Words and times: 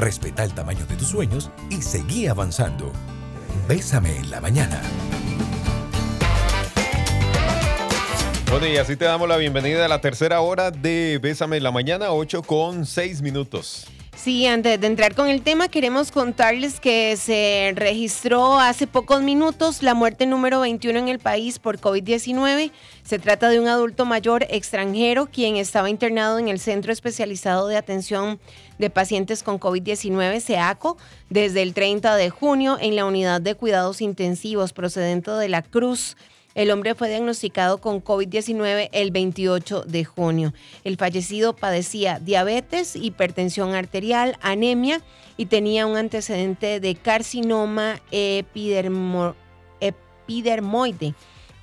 respeta 0.00 0.42
el 0.44 0.54
tamaño 0.54 0.86
de 0.86 0.96
tus 0.96 1.08
sueños 1.08 1.50
y 1.68 1.82
seguí 1.82 2.26
avanzando. 2.26 2.92
Bésame 3.68 4.16
en 4.16 4.30
la 4.30 4.40
mañana. 4.40 4.80
Bueno, 8.50 8.66
y 8.66 8.78
así 8.78 8.96
te 8.96 9.04
damos 9.04 9.28
la 9.28 9.36
bienvenida 9.36 9.84
a 9.84 9.88
la 9.88 10.00
tercera 10.00 10.40
hora 10.40 10.72
de 10.72 11.20
Bésame 11.22 11.58
en 11.58 11.62
la 11.62 11.70
mañana, 11.70 12.10
8 12.10 12.42
con 12.42 12.84
6 12.84 13.22
minutos. 13.22 13.86
Sí, 14.16 14.46
antes 14.46 14.78
de 14.78 14.86
entrar 14.86 15.14
con 15.14 15.28
el 15.28 15.40
tema, 15.40 15.68
queremos 15.68 16.10
contarles 16.10 16.78
que 16.78 17.16
se 17.16 17.72
registró 17.74 18.58
hace 18.58 18.86
pocos 18.86 19.22
minutos 19.22 19.82
la 19.82 19.94
muerte 19.94 20.26
número 20.26 20.60
21 20.60 20.98
en 20.98 21.08
el 21.08 21.18
país 21.18 21.58
por 21.58 21.80
COVID-19. 21.80 22.70
Se 23.02 23.18
trata 23.18 23.48
de 23.48 23.60
un 23.60 23.68
adulto 23.68 24.04
mayor 24.04 24.46
extranjero 24.50 25.26
quien 25.26 25.56
estaba 25.56 25.88
internado 25.88 26.38
en 26.38 26.48
el 26.48 26.58
Centro 26.58 26.92
Especializado 26.92 27.66
de 27.68 27.78
Atención 27.78 28.40
de 28.78 28.90
Pacientes 28.90 29.42
con 29.42 29.58
COVID-19, 29.58 30.40
SEACO, 30.40 30.98
desde 31.30 31.62
el 31.62 31.72
30 31.72 32.16
de 32.16 32.30
junio 32.30 32.76
en 32.78 32.96
la 32.96 33.06
Unidad 33.06 33.40
de 33.40 33.54
Cuidados 33.54 34.02
Intensivos 34.02 34.74
procedente 34.74 35.30
de 35.30 35.48
la 35.48 35.62
Cruz. 35.62 36.16
El 36.54 36.72
hombre 36.72 36.94
fue 36.96 37.08
diagnosticado 37.08 37.78
con 37.78 38.02
COVID-19 38.02 38.88
el 38.92 39.12
28 39.12 39.84
de 39.86 40.04
junio. 40.04 40.52
El 40.82 40.96
fallecido 40.96 41.54
padecía 41.54 42.18
diabetes, 42.18 42.96
hipertensión 42.96 43.74
arterial, 43.74 44.36
anemia 44.40 45.00
y 45.36 45.46
tenía 45.46 45.86
un 45.86 45.96
antecedente 45.96 46.80
de 46.80 46.94
carcinoma 46.96 48.00
epidermoide, 48.10 49.44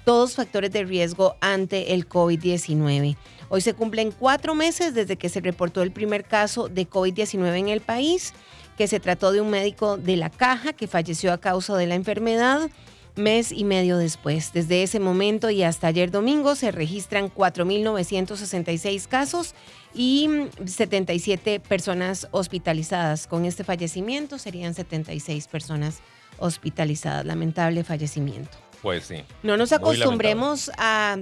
todos 0.06 0.36
factores 0.36 0.72
de 0.72 0.86
riesgo 0.86 1.36
ante 1.42 1.94
el 1.94 2.08
COVID-19. 2.08 3.18
Hoy 3.50 3.62
se 3.62 3.74
cumplen 3.74 4.12
cuatro 4.12 4.56
meses 4.56 4.94
desde 4.94 5.18
que 5.18 5.28
se 5.28 5.42
reportó 5.42 5.82
el 5.82 5.92
primer 5.92 6.24
caso 6.24 6.70
de 6.70 6.90
COVID-19 6.90 7.58
en 7.58 7.68
el 7.68 7.82
país, 7.82 8.34
que 8.78 8.88
se 8.88 9.02
trató 9.02 9.34
de 9.34 9.42
un 9.42 9.50
médico 9.50 9.98
de 9.98 10.16
la 10.16 10.30
caja 10.30 10.72
que 10.72 10.88
falleció 10.88 11.34
a 11.34 11.40
causa 11.40 11.76
de 11.76 11.88
la 11.88 11.96
enfermedad 11.96 12.70
mes 13.18 13.52
y 13.52 13.64
medio 13.64 13.98
después. 13.98 14.54
Desde 14.54 14.84
ese 14.84 15.00
momento 15.00 15.50
y 15.50 15.64
hasta 15.64 15.88
ayer 15.88 16.12
domingo 16.12 16.56
se 16.56 16.72
registran 16.72 17.34
4.966 17.34 19.08
casos 19.08 19.56
y 19.94 20.30
77 20.66 21.60
personas 21.60 22.28
hospitalizadas. 22.32 23.28
Con 23.28 23.46
este 23.46 23.64
fallecimiento 23.64 24.38
serían 24.38 24.74
76 24.74 25.48
personas 25.48 26.00
hospitalizadas. 26.38 27.26
Lamentable 27.26 27.84
fallecimiento. 27.84 28.58
Pues 28.82 29.06
sí. 29.06 29.24
No 29.44 29.58
nos 29.58 29.72
acostumbremos 29.72 30.72
a, 30.78 31.18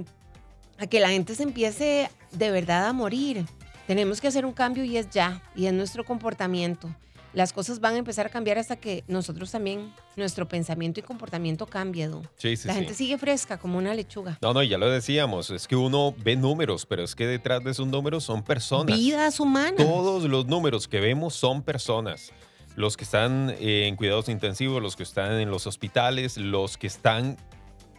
a 0.78 0.86
que 0.86 1.00
la 1.00 1.08
gente 1.08 1.34
se 1.34 1.42
empiece 1.42 2.10
de 2.32 2.50
verdad 2.50 2.86
a 2.86 2.92
morir. 2.92 3.44
Tenemos 3.86 4.20
que 4.20 4.28
hacer 4.28 4.44
un 4.44 4.52
cambio 4.52 4.84
y 4.84 4.96
es 4.96 5.10
ya, 5.10 5.42
y 5.54 5.66
es 5.66 5.72
nuestro 5.72 6.04
comportamiento 6.04 6.94
las 7.36 7.52
cosas 7.52 7.80
van 7.80 7.96
a 7.96 7.98
empezar 7.98 8.24
a 8.26 8.30
cambiar 8.30 8.56
hasta 8.56 8.76
que 8.76 9.04
nosotros 9.08 9.50
también, 9.50 9.92
nuestro 10.16 10.48
pensamiento 10.48 11.00
y 11.00 11.02
comportamiento 11.02 11.66
cambie, 11.66 12.08
la 12.08 12.74
gente 12.74 12.94
sigue 12.94 13.18
fresca 13.18 13.58
como 13.58 13.76
una 13.76 13.92
lechuga. 13.92 14.38
No, 14.40 14.54
no, 14.54 14.62
ya 14.62 14.78
lo 14.78 14.88
decíamos, 14.88 15.50
es 15.50 15.68
que 15.68 15.76
uno 15.76 16.14
ve 16.16 16.34
números, 16.34 16.86
pero 16.86 17.04
es 17.04 17.14
que 17.14 17.26
detrás 17.26 17.62
de 17.62 17.72
esos 17.72 17.86
números 17.86 18.24
son 18.24 18.42
personas. 18.42 18.96
Vidas 18.96 19.38
humanas. 19.38 19.76
Todos 19.76 20.24
los 20.24 20.46
números 20.46 20.88
que 20.88 20.98
vemos 20.98 21.34
son 21.34 21.62
personas. 21.62 22.32
Los 22.74 22.96
que 22.96 23.04
están 23.04 23.54
eh, 23.58 23.86
en 23.86 23.96
cuidados 23.96 24.30
intensivos, 24.30 24.80
los 24.80 24.96
que 24.96 25.02
están 25.02 25.38
en 25.38 25.50
los 25.50 25.66
hospitales, 25.66 26.38
los 26.38 26.78
que 26.78 26.86
están 26.86 27.36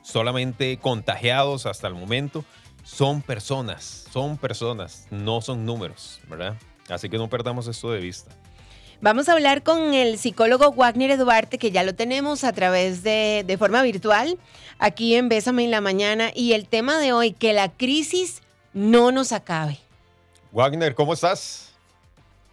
solamente 0.01 0.79
contagiados 0.79 1.67
hasta 1.67 1.87
el 1.87 1.93
momento, 1.93 2.43
son 2.83 3.21
personas, 3.21 4.07
son 4.11 4.35
personas, 4.37 5.05
no 5.11 5.41
son 5.41 5.63
números, 5.63 6.21
¿verdad? 6.27 6.57
Así 6.89 7.07
que 7.07 7.19
no 7.19 7.29
perdamos 7.29 7.67
esto 7.67 7.91
de 7.91 7.99
vista. 7.99 8.31
Vamos 8.99 9.29
a 9.29 9.33
hablar 9.33 9.61
con 9.61 9.93
el 9.93 10.17
psicólogo 10.17 10.71
Wagner 10.71 11.15
Duarte, 11.19 11.59
que 11.59 11.69
ya 11.69 11.83
lo 11.83 11.93
tenemos 11.93 12.43
a 12.43 12.51
través 12.51 13.03
de, 13.03 13.43
de 13.45 13.57
forma 13.57 13.83
virtual, 13.83 14.39
aquí 14.79 15.13
en 15.13 15.29
Bésame 15.29 15.65
en 15.65 15.71
la 15.71 15.81
Mañana. 15.81 16.31
Y 16.33 16.53
el 16.53 16.67
tema 16.67 16.97
de 16.97 17.13
hoy, 17.13 17.31
que 17.31 17.53
la 17.53 17.69
crisis 17.69 18.41
no 18.73 19.11
nos 19.11 19.33
acabe. 19.33 19.77
Wagner, 20.51 20.95
¿cómo 20.95 21.13
estás? 21.13 21.73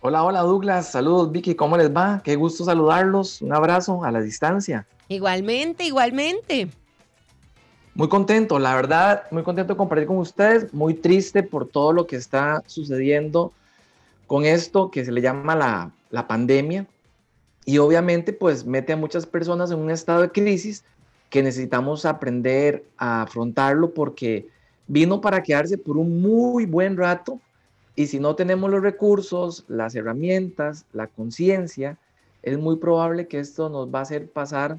Hola, 0.03 0.23
hola 0.23 0.41
Douglas, 0.41 0.93
saludos 0.93 1.33
Vicky, 1.33 1.55
¿cómo 1.55 1.79
les 1.79 1.91
va? 1.91 2.21
Qué 2.23 2.37
gusto 2.37 2.63
saludarlos, 2.63 3.41
un 3.41 3.55
abrazo 3.55 4.05
a 4.05 4.11
la 4.11 4.21
distancia. 4.21 4.87
Igualmente, 5.09 5.85
igualmente. 5.85 6.69
Muy 7.95 8.11
contento, 8.11 8.59
la 8.59 8.75
verdad, 8.75 9.23
muy 9.31 9.43
contento 9.43 9.73
de 9.73 9.79
compartir 9.79 10.07
con 10.07 10.19
ustedes, 10.19 10.75
muy 10.75 10.93
triste 10.93 11.43
por 11.43 11.67
todo 11.67 11.95
lo 11.95 12.07
que 12.07 12.17
está 12.17 12.63
sucediendo 12.67 13.55
con 14.27 14.45
esto 14.45 14.91
que 14.91 15.07
se 15.07 15.13
le 15.13 15.23
llama 15.23 15.55
la 15.55 15.91
la 16.15 16.29
pandemia 16.29 16.87
y 17.65 17.79
obviamente 17.79 18.33
pues 18.33 18.65
mete 18.65 18.93
a 18.93 18.97
muchas 18.97 19.27
personas 19.27 19.73
en 19.73 19.81
un 19.81 19.91
estado 19.91 20.23
de 20.23 20.31
crisis 20.31 20.85
que 21.29 21.43
necesitamos 21.43 22.05
aprender 22.05 22.85
a 22.97 23.23
afrontarlo 23.23 23.93
porque 23.93 24.47
vino 24.87 25.21
para 25.21 25.43
quedarse 25.43 25.77
por 25.77 25.97
un 25.97 26.23
muy 26.23 26.67
buen 26.67 26.97
rato 26.97 27.41
y 27.97 28.07
si 28.07 28.21
no 28.21 28.37
tenemos 28.37 28.71
los 28.71 28.81
recursos, 28.81 29.65
las 29.67 29.97
herramientas, 29.97 30.85
la 30.93 31.09
conciencia, 31.09 31.99
es 32.43 32.59
muy 32.59 32.77
probable 32.77 33.27
que 33.27 33.41
esto 33.41 33.69
nos 33.69 33.93
va 33.93 34.01
a 34.01 34.03
hacer 34.03 34.29
pasar 34.31 34.79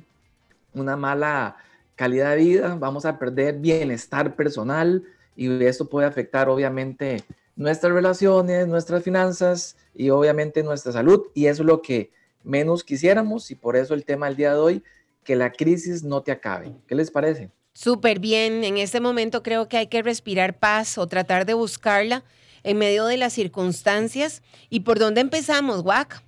una 0.73 0.95
mala 0.95 1.57
calidad 1.95 2.31
de 2.31 2.37
vida, 2.37 2.77
vamos 2.79 3.05
a 3.05 3.19
perder 3.19 3.57
bienestar 3.57 4.35
personal 4.35 5.03
y 5.35 5.63
esto 5.65 5.85
puede 5.85 6.07
afectar 6.07 6.47
obviamente 6.47 7.25
nuestras 7.55 7.93
relaciones, 7.93 8.67
nuestras 8.67 9.03
finanzas 9.03 9.77
y 9.93 10.09
obviamente 10.09 10.63
nuestra 10.63 10.91
salud. 10.91 11.27
Y 11.33 11.47
eso 11.47 11.63
es 11.63 11.67
lo 11.67 11.81
que 11.81 12.11
menos 12.43 12.83
quisiéramos 12.83 13.49
y 13.51 13.55
por 13.55 13.75
eso 13.75 13.93
el 13.93 14.05
tema 14.05 14.27
del 14.27 14.35
día 14.35 14.53
de 14.53 14.59
hoy, 14.59 14.83
que 15.23 15.35
la 15.35 15.51
crisis 15.51 16.03
no 16.03 16.21
te 16.21 16.31
acabe. 16.31 16.75
¿Qué 16.87 16.95
les 16.95 17.09
parece? 17.09 17.49
Súper 17.73 18.19
bien. 18.19 18.63
En 18.63 18.77
este 18.77 19.01
momento 19.01 19.43
creo 19.43 19.67
que 19.67 19.77
hay 19.77 19.87
que 19.87 20.01
respirar 20.01 20.59
paz 20.59 20.97
o 20.97 21.07
tratar 21.07 21.45
de 21.45 21.53
buscarla 21.53 22.23
en 22.63 22.77
medio 22.77 23.05
de 23.05 23.17
las 23.17 23.33
circunstancias. 23.33 24.43
¿Y 24.69 24.81
por 24.81 24.99
dónde 24.99 25.21
empezamos, 25.21 25.81
Wack? 25.81 26.23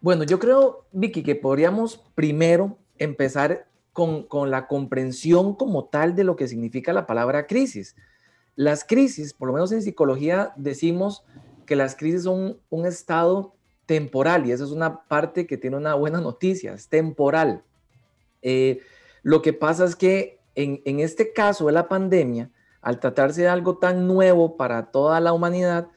Bueno, 0.00 0.24
yo 0.24 0.38
creo, 0.38 0.86
Vicky, 0.92 1.22
que 1.22 1.36
podríamos 1.36 2.00
primero 2.14 2.78
empezar 2.98 3.68
con, 3.92 4.24
con 4.24 4.50
la 4.50 4.66
comprensión 4.66 5.54
como 5.54 5.84
tal 5.84 6.16
de 6.16 6.24
lo 6.24 6.34
que 6.34 6.48
significa 6.48 6.92
la 6.92 7.06
palabra 7.06 7.46
crisis. 7.46 7.94
Las 8.54 8.84
crisis, 8.84 9.32
por 9.32 9.48
lo 9.48 9.54
menos 9.54 9.72
en 9.72 9.82
psicología, 9.82 10.52
decimos 10.56 11.24
que 11.66 11.76
las 11.76 11.96
crisis 11.96 12.24
son 12.24 12.58
un 12.70 12.86
estado 12.86 13.54
temporal 13.86 14.46
y 14.46 14.52
esa 14.52 14.64
es 14.64 14.70
una 14.70 15.04
parte 15.04 15.46
que 15.46 15.56
tiene 15.56 15.76
una 15.76 15.94
buena 15.94 16.20
noticia, 16.20 16.74
es 16.74 16.88
temporal. 16.88 17.64
Eh, 18.42 18.80
lo 19.22 19.42
que 19.42 19.52
pasa 19.52 19.84
es 19.84 19.96
que 19.96 20.40
en, 20.54 21.00
este 21.00 21.32
caso 21.32 21.66
de 21.66 21.72
la 21.72 21.88
pandemia, 21.88 22.50
al 22.80 23.00
tratarse 23.00 23.42
de 23.42 23.48
algo 23.48 23.78
tan 23.78 24.06
nuevo 24.06 24.56
para 24.56 24.90
toda 24.90 25.20
la 25.20 25.32
humanidad, 25.32 25.88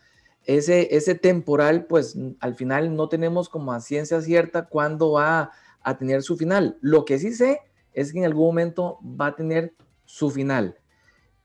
ese, 0.43 1.15
temporal, 1.15 1.85
pues 1.85 2.17
al 2.39 2.55
final 2.55 2.95
no 2.95 3.09
tenemos 3.09 3.49
como 3.49 3.77
ciencia 3.79 4.21
cierta 4.21 4.67
cuándo 4.67 5.13
va 5.13 5.51
a 5.81 5.97
tener 5.97 6.21
su 6.21 6.37
final. 6.37 6.77
Lo 6.81 7.03
que 7.03 7.17
sí 7.17 7.33
sé 7.33 7.61
es 7.93 8.13
que 8.13 8.19
en 8.19 8.25
algún 8.25 8.45
momento 8.45 8.99
va 9.03 9.27
a 9.27 9.35
tener 9.35 9.73
su 10.05 10.29
final. 10.29 10.77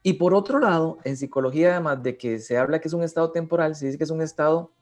Y 0.02 0.14
por 0.14 0.34
otro 0.34 0.58
lado, 0.58 0.98
en 1.04 1.16
psicología, 1.16 1.72
además 1.72 2.02
de 2.02 2.16
que 2.16 2.38
se 2.38 2.56
habla 2.56 2.80
que 2.80 2.88
es 2.88 2.94
un 2.94 3.02
estado 3.02 3.32
temporal, 3.32 3.74
se 3.74 3.86
dice 3.86 3.98
que 3.98 4.04
es 4.04 4.10
un 4.10 4.22
estado 4.22 4.72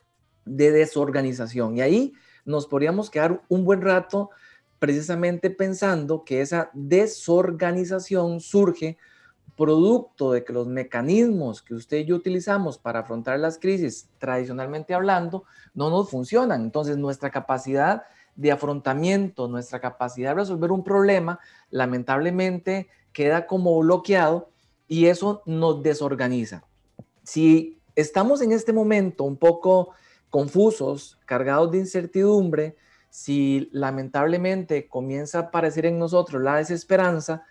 de 0.45 0.71
desorganización. 0.71 1.77
Y 1.77 1.81
ahí 1.81 2.13
nos 2.45 2.67
podríamos 2.67 3.11
quedar 3.11 3.43
un 3.49 3.65
buen 3.65 3.83
rato 3.83 4.31
precisamente 4.79 5.51
pensando 5.51 6.25
que 6.25 6.41
esa 6.41 6.71
desorganización 6.73 8.41
surge 8.41 8.97
producto 9.57 10.31
de 10.31 10.45
que 10.45 10.53
los 10.53 10.69
mecanismos 10.69 11.63
que 11.63 11.75
usted 11.75 11.99
y 11.99 12.05
yo 12.05 12.15
utilizamos 12.15 12.79
para 12.79 13.01
afrontar 13.01 13.41
las 13.41 13.59
crisis, 13.59 14.09
tradicionalmente 14.19 14.95
hablando, 14.95 15.45
no 15.75 15.91
nos 15.91 16.11
funcionan. 16.11 16.63
Entonces, 16.63 16.97
nuestra 16.97 17.31
capacidad 17.31 18.05
de 18.37 18.53
afrontamiento, 18.53 19.49
nuestra 19.49 19.81
capacidad 19.81 20.31
de 20.31 20.37
resolver 20.37 20.71
un 20.71 20.85
problema, 20.85 21.41
lamentablemente 21.71 22.89
queda 23.13 23.49
como 23.49 23.77
bloqueado 23.81 24.53
y 24.89 25.07
eso 25.07 25.43
nos 25.47 25.83
desorganiza. 25.83 26.65
Si 27.23 27.79
estamos 27.95 28.41
en 28.41 28.53
este 28.53 28.73
momento 28.73 29.25
un 29.25 29.37
poco 29.37 29.91
confusos, 30.31 31.19
cargados 31.27 31.71
de 31.71 31.79
incertidumbre, 31.79 32.77
si 33.11 33.69
lamentablemente 33.73 34.89
comienza 34.89 35.39
a 35.39 35.43
aparecer 35.43 35.87
en 35.87 35.99
nosotros 35.99 36.43
la 36.43 36.57
desesperanza, 36.57 37.45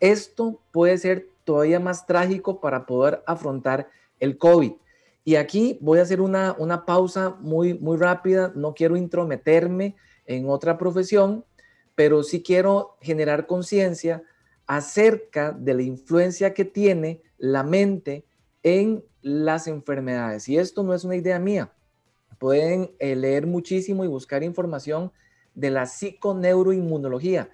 esto 0.00 0.60
puede 0.72 0.98
ser 0.98 1.28
todavía 1.44 1.80
más 1.80 2.06
trágico 2.06 2.60
para 2.60 2.86
poder 2.86 3.22
afrontar 3.26 3.88
el 4.20 4.38
COVID. 4.38 4.72
Y 5.24 5.36
aquí 5.36 5.78
voy 5.80 5.98
a 5.98 6.02
hacer 6.02 6.20
una, 6.20 6.54
una 6.58 6.84
pausa 6.84 7.36
muy, 7.40 7.74
muy 7.74 7.96
rápida, 7.96 8.52
no 8.54 8.74
quiero 8.74 8.96
intrometerme 8.96 9.96
en 10.26 10.48
otra 10.48 10.78
profesión, 10.78 11.44
pero 11.94 12.22
sí 12.22 12.42
quiero 12.42 12.96
generar 13.00 13.46
conciencia 13.46 14.22
acerca 14.66 15.52
de 15.52 15.74
la 15.74 15.82
influencia 15.82 16.54
que 16.54 16.64
tiene 16.64 17.22
la 17.38 17.62
mente 17.62 18.24
en 18.62 19.04
las 19.22 19.66
enfermedades. 19.66 20.48
Y 20.48 20.58
esto 20.58 20.82
no 20.82 20.94
es 20.94 21.04
una 21.04 21.16
idea 21.16 21.38
mía. 21.38 21.72
pueden 22.38 22.90
eh, 22.98 23.16
leer 23.16 23.46
muchísimo 23.46 24.04
y 24.04 24.08
buscar 24.08 24.42
información 24.42 25.12
de 25.54 25.70
la 25.70 25.86
psiconeuroinmunología. 25.86 27.48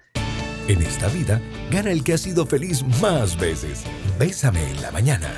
En 0.67 0.81
esta 0.81 1.07
vida, 1.09 1.41
gana 1.71 1.91
el 1.91 2.03
que 2.03 2.13
ha 2.13 2.17
sido 2.17 2.45
feliz 2.45 2.83
más 3.01 3.39
veces. 3.39 3.83
Bésame 4.19 4.71
en 4.71 4.81
la 4.81 4.91
mañana. 4.91 5.29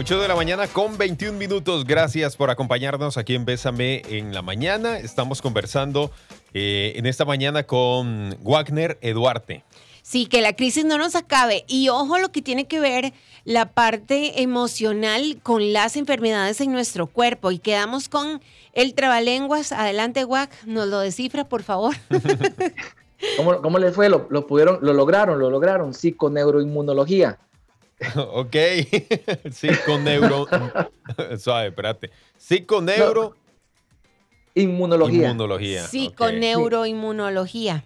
Ocho 0.00 0.20
de 0.20 0.28
la 0.28 0.36
mañana 0.36 0.68
con 0.68 0.96
21 0.96 1.36
minutos. 1.36 1.84
Gracias 1.84 2.36
por 2.36 2.50
acompañarnos 2.50 3.16
aquí 3.16 3.34
en 3.34 3.44
Bésame 3.44 4.02
en 4.08 4.32
la 4.32 4.42
mañana. 4.42 4.96
Estamos 4.98 5.42
conversando 5.42 6.12
eh, 6.54 6.92
en 6.96 7.06
esta 7.06 7.24
mañana 7.24 7.64
con 7.64 8.36
Wagner 8.42 8.98
Eduarte. 9.00 9.64
Sí, 10.02 10.24
que 10.24 10.40
la 10.40 10.54
crisis 10.54 10.86
no 10.86 10.96
nos 10.96 11.14
acabe. 11.14 11.64
Y 11.68 11.90
ojo 11.90 12.18
lo 12.18 12.32
que 12.32 12.40
tiene 12.40 12.66
que 12.66 12.80
ver 12.80 13.12
la 13.44 13.72
parte 13.72 14.40
emocional 14.40 15.38
con 15.42 15.74
las 15.74 15.96
enfermedades 15.96 16.62
en 16.62 16.72
nuestro 16.72 17.06
cuerpo. 17.08 17.50
Y 17.50 17.58
quedamos 17.58 18.08
con 18.08 18.40
el 18.72 18.94
trabalenguas. 18.94 19.70
Adelante, 19.70 20.24
Wac, 20.24 20.50
nos 20.64 20.88
lo 20.88 21.00
descifra, 21.00 21.46
por 21.46 21.62
favor. 21.62 21.94
¿Cómo, 23.36 23.60
cómo 23.60 23.78
les 23.78 23.94
fue? 23.94 24.08
¿Lo, 24.08 24.46
pudieron, 24.46 24.78
lo 24.80 24.94
lograron, 24.94 25.38
lo 25.38 25.50
lograron. 25.50 25.92
Psiconeuroinmunología. 25.92 27.38
ok. 28.16 28.56
Psiconeuro. 29.52 30.46
Suave, 31.38 31.68
espérate. 31.68 32.10
Psiconeuro. 32.38 33.34
Inmunología. 34.62 35.28
Inmunología. 35.28 35.84
Psiconeuroinmunología. 35.84 37.84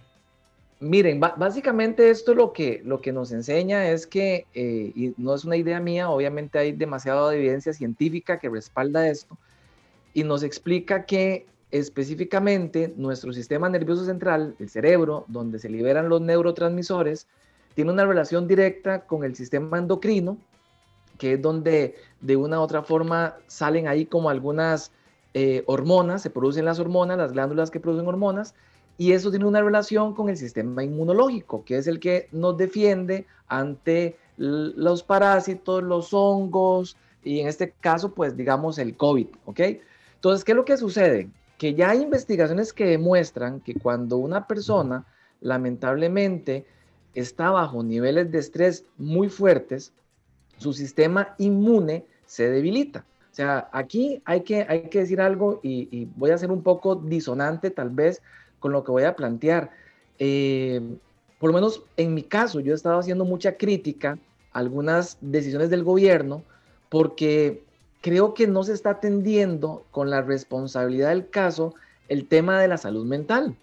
Miren, 0.79 1.19
básicamente 1.19 2.09
esto 2.09 2.35
lo 2.35 2.51
que, 2.51 2.81
lo 2.83 2.99
que 2.99 3.13
nos 3.13 3.31
enseña 3.31 3.89
es 3.89 4.05
que, 4.05 4.47
eh, 4.53 4.91
y 4.93 5.13
no 5.15 5.33
es 5.33 5.45
una 5.45 5.55
idea 5.55 5.79
mía, 5.79 6.09
obviamente 6.09 6.59
hay 6.59 6.73
demasiada 6.73 7.33
evidencia 7.33 7.71
científica 7.71 8.37
que 8.37 8.49
respalda 8.49 9.07
esto, 9.07 9.37
y 10.13 10.25
nos 10.25 10.43
explica 10.43 11.05
que 11.05 11.45
específicamente 11.71 12.93
nuestro 12.97 13.31
sistema 13.31 13.69
nervioso 13.69 14.03
central, 14.03 14.55
el 14.59 14.69
cerebro, 14.69 15.23
donde 15.29 15.57
se 15.57 15.69
liberan 15.69 16.09
los 16.09 16.19
neurotransmisores, 16.19 17.27
tiene 17.75 17.91
una 17.91 18.05
relación 18.05 18.47
directa 18.47 19.05
con 19.05 19.23
el 19.23 19.35
sistema 19.35 19.77
endocrino, 19.77 20.37
que 21.17 21.33
es 21.33 21.41
donde 21.41 21.95
de 22.19 22.35
una 22.35 22.59
u 22.59 22.61
otra 22.61 22.83
forma 22.83 23.37
salen 23.47 23.87
ahí 23.87 24.05
como 24.05 24.29
algunas 24.29 24.91
eh, 25.33 25.63
hormonas, 25.65 26.21
se 26.21 26.29
producen 26.29 26.65
las 26.65 26.79
hormonas, 26.79 27.17
las 27.17 27.33
glándulas 27.33 27.71
que 27.71 27.79
producen 27.79 28.07
hormonas, 28.07 28.53
y 28.97 29.13
eso 29.13 29.31
tiene 29.31 29.45
una 29.45 29.61
relación 29.61 30.13
con 30.13 30.29
el 30.29 30.37
sistema 30.37 30.83
inmunológico, 30.83 31.63
que 31.65 31.77
es 31.77 31.87
el 31.87 31.99
que 31.99 32.27
nos 32.31 32.57
defiende 32.57 33.25
ante 33.47 34.17
los 34.37 35.03
parásitos, 35.03 35.83
los 35.83 36.13
hongos 36.13 36.97
y 37.23 37.39
en 37.39 37.47
este 37.47 37.71
caso, 37.71 38.13
pues 38.13 38.35
digamos 38.35 38.77
el 38.77 38.95
COVID, 38.95 39.27
¿ok? 39.45 39.59
Entonces, 40.15 40.43
¿qué 40.43 40.51
es 40.51 40.55
lo 40.55 40.65
que 40.65 40.77
sucede? 40.77 41.29
Que 41.57 41.73
ya 41.73 41.91
hay 41.91 42.01
investigaciones 42.01 42.73
que 42.73 42.85
demuestran 42.85 43.59
que 43.61 43.75
cuando 43.75 44.17
una 44.17 44.47
persona 44.47 45.05
lamentablemente 45.41 46.65
está 47.13 47.51
bajo 47.51 47.83
niveles 47.83 48.31
de 48.31 48.39
estrés 48.39 48.85
muy 48.97 49.29
fuertes, 49.29 49.93
su 50.57 50.73
sistema 50.73 51.35
inmune 51.37 52.05
se 52.25 52.49
debilita. 52.49 53.05
O 53.33 53.35
sea, 53.35 53.67
aquí 53.71 54.21
hay 54.25 54.41
que, 54.41 54.63
hay 54.69 54.89
que 54.89 54.99
decir 54.99 55.19
algo 55.19 55.59
y, 55.63 56.07
voy 56.15 56.29
a 56.29 56.37
ser 56.37 56.51
un 56.51 56.61
poco 56.61 56.95
disonante 56.95 57.71
tal 57.71 57.89
vez, 57.89 58.21
con 58.59 58.71
lo 58.71 58.83
que 58.83 58.91
voy 58.91 59.05
a 59.05 59.15
plantear. 59.15 59.71
Eh, 60.19 60.79
por 61.39 61.49
lo 61.49 61.55
menos 61.55 61.81
en 61.97 62.13
mi 62.13 62.21
caso, 62.21 62.59
yo 62.59 62.73
he 62.73 62.75
estado 62.75 62.99
haciendo 62.99 63.25
mucha 63.25 63.57
crítica 63.57 64.19
a 64.51 64.59
algunas 64.59 65.17
decisiones 65.19 65.71
del 65.71 65.83
gobierno 65.83 66.43
porque 66.89 67.63
creo 68.01 68.35
que 68.35 68.45
no 68.45 68.63
se 68.63 68.73
está 68.73 68.91
atendiendo 68.91 69.83
con 69.89 70.11
la 70.11 70.21
responsabilidad 70.21 71.09
del 71.09 71.27
caso 71.27 71.73
el 72.09 72.27
tema 72.27 72.61
de 72.61 72.67
la 72.67 72.77
salud 72.77 73.03
mental. 73.03 73.55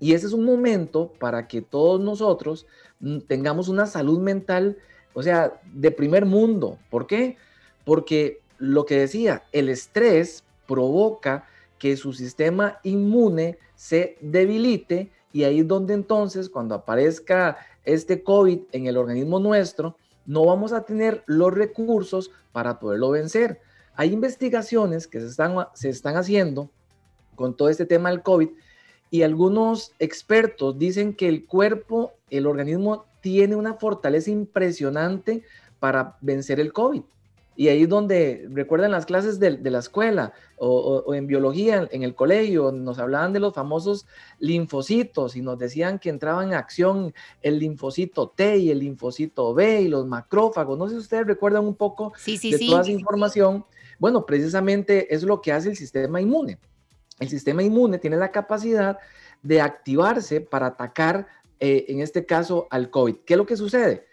Y 0.00 0.14
ese 0.14 0.28
es 0.28 0.32
un 0.32 0.46
momento 0.46 1.12
para 1.18 1.46
que 1.46 1.60
todos 1.60 2.00
nosotros 2.00 2.66
mm, 3.00 3.18
tengamos 3.28 3.68
una 3.68 3.84
salud 3.84 4.18
mental, 4.18 4.78
o 5.12 5.22
sea, 5.22 5.60
de 5.74 5.90
primer 5.90 6.24
mundo. 6.24 6.78
¿Por 6.88 7.06
qué? 7.06 7.36
Porque 7.84 8.40
lo 8.58 8.86
que 8.86 8.98
decía, 8.98 9.44
el 9.52 9.68
estrés 9.68 10.44
provoca 10.66 11.46
que 11.78 11.96
su 11.96 12.12
sistema 12.12 12.78
inmune 12.82 13.58
se 13.74 14.16
debilite 14.20 15.10
y 15.32 15.44
ahí 15.44 15.60
es 15.60 15.68
donde 15.68 15.94
entonces 15.94 16.48
cuando 16.48 16.74
aparezca 16.74 17.58
este 17.84 18.22
COVID 18.22 18.60
en 18.72 18.86
el 18.86 18.96
organismo 18.96 19.38
nuestro, 19.40 19.96
no 20.26 20.46
vamos 20.46 20.72
a 20.72 20.84
tener 20.84 21.22
los 21.26 21.52
recursos 21.52 22.30
para 22.52 22.78
poderlo 22.78 23.10
vencer. 23.10 23.60
Hay 23.94 24.12
investigaciones 24.12 25.06
que 25.06 25.20
se 25.20 25.26
están, 25.26 25.66
se 25.74 25.88
están 25.90 26.16
haciendo 26.16 26.70
con 27.34 27.56
todo 27.56 27.68
este 27.68 27.84
tema 27.84 28.10
del 28.10 28.22
COVID 28.22 28.48
y 29.10 29.22
algunos 29.22 29.92
expertos 29.98 30.78
dicen 30.78 31.14
que 31.14 31.28
el 31.28 31.46
cuerpo, 31.46 32.12
el 32.30 32.46
organismo 32.46 33.06
tiene 33.20 33.56
una 33.56 33.74
fortaleza 33.74 34.30
impresionante 34.30 35.42
para 35.78 36.16
vencer 36.20 36.60
el 36.60 36.72
COVID. 36.72 37.02
Y 37.56 37.68
ahí 37.68 37.82
es 37.82 37.88
donde, 37.88 38.48
recuerdan 38.50 38.90
las 38.90 39.06
clases 39.06 39.38
de, 39.38 39.58
la 39.58 39.78
escuela 39.78 40.32
o, 40.58 41.14
en 41.14 41.26
biología 41.26 41.88
en 41.92 42.02
el 42.02 42.14
colegio, 42.14 42.72
nos 42.72 42.98
hablaban 42.98 43.32
de 43.32 43.40
los 43.40 43.54
famosos 43.54 44.06
linfocitos 44.40 45.36
y 45.36 45.42
nos 45.42 45.58
decían 45.58 45.98
que 45.98 46.10
entraban 46.10 46.48
en 46.48 46.54
acción 46.54 47.14
el 47.42 47.60
linfocito 47.60 48.28
T 48.28 48.58
y 48.58 48.70
el 48.70 48.80
linfocito 48.80 49.54
B 49.54 49.82
y 49.82 49.88
los 49.88 50.06
macrófagos. 50.06 50.76
No 50.76 50.88
sé 50.88 50.94
si 50.94 51.00
ustedes 51.00 51.26
recuerdan 51.26 51.64
un 51.64 51.76
poco 51.76 52.12
de 52.26 52.66
toda 52.66 52.82
esa 52.82 52.90
información. 52.90 53.64
Bueno, 53.98 54.26
precisamente 54.26 55.14
es 55.14 55.22
lo 55.22 55.40
que 55.40 55.52
hace 55.52 55.70
el 55.70 55.76
sistema 55.76 56.20
inmune. 56.20 56.58
El 57.20 57.28
sistema 57.28 57.62
inmune 57.62 57.98
tiene 57.98 58.16
la 58.16 58.32
capacidad 58.32 58.98
de 59.42 59.60
activarse 59.60 60.40
para 60.40 60.66
atacar, 60.66 61.28
eh, 61.60 61.84
en 61.88 62.00
este 62.00 62.26
caso, 62.26 62.66
al 62.70 62.90
COVID. 62.90 63.16
¿Qué 63.24 63.34
es 63.34 63.38
lo 63.38 63.46
que 63.46 63.56
sucede? 63.56 64.06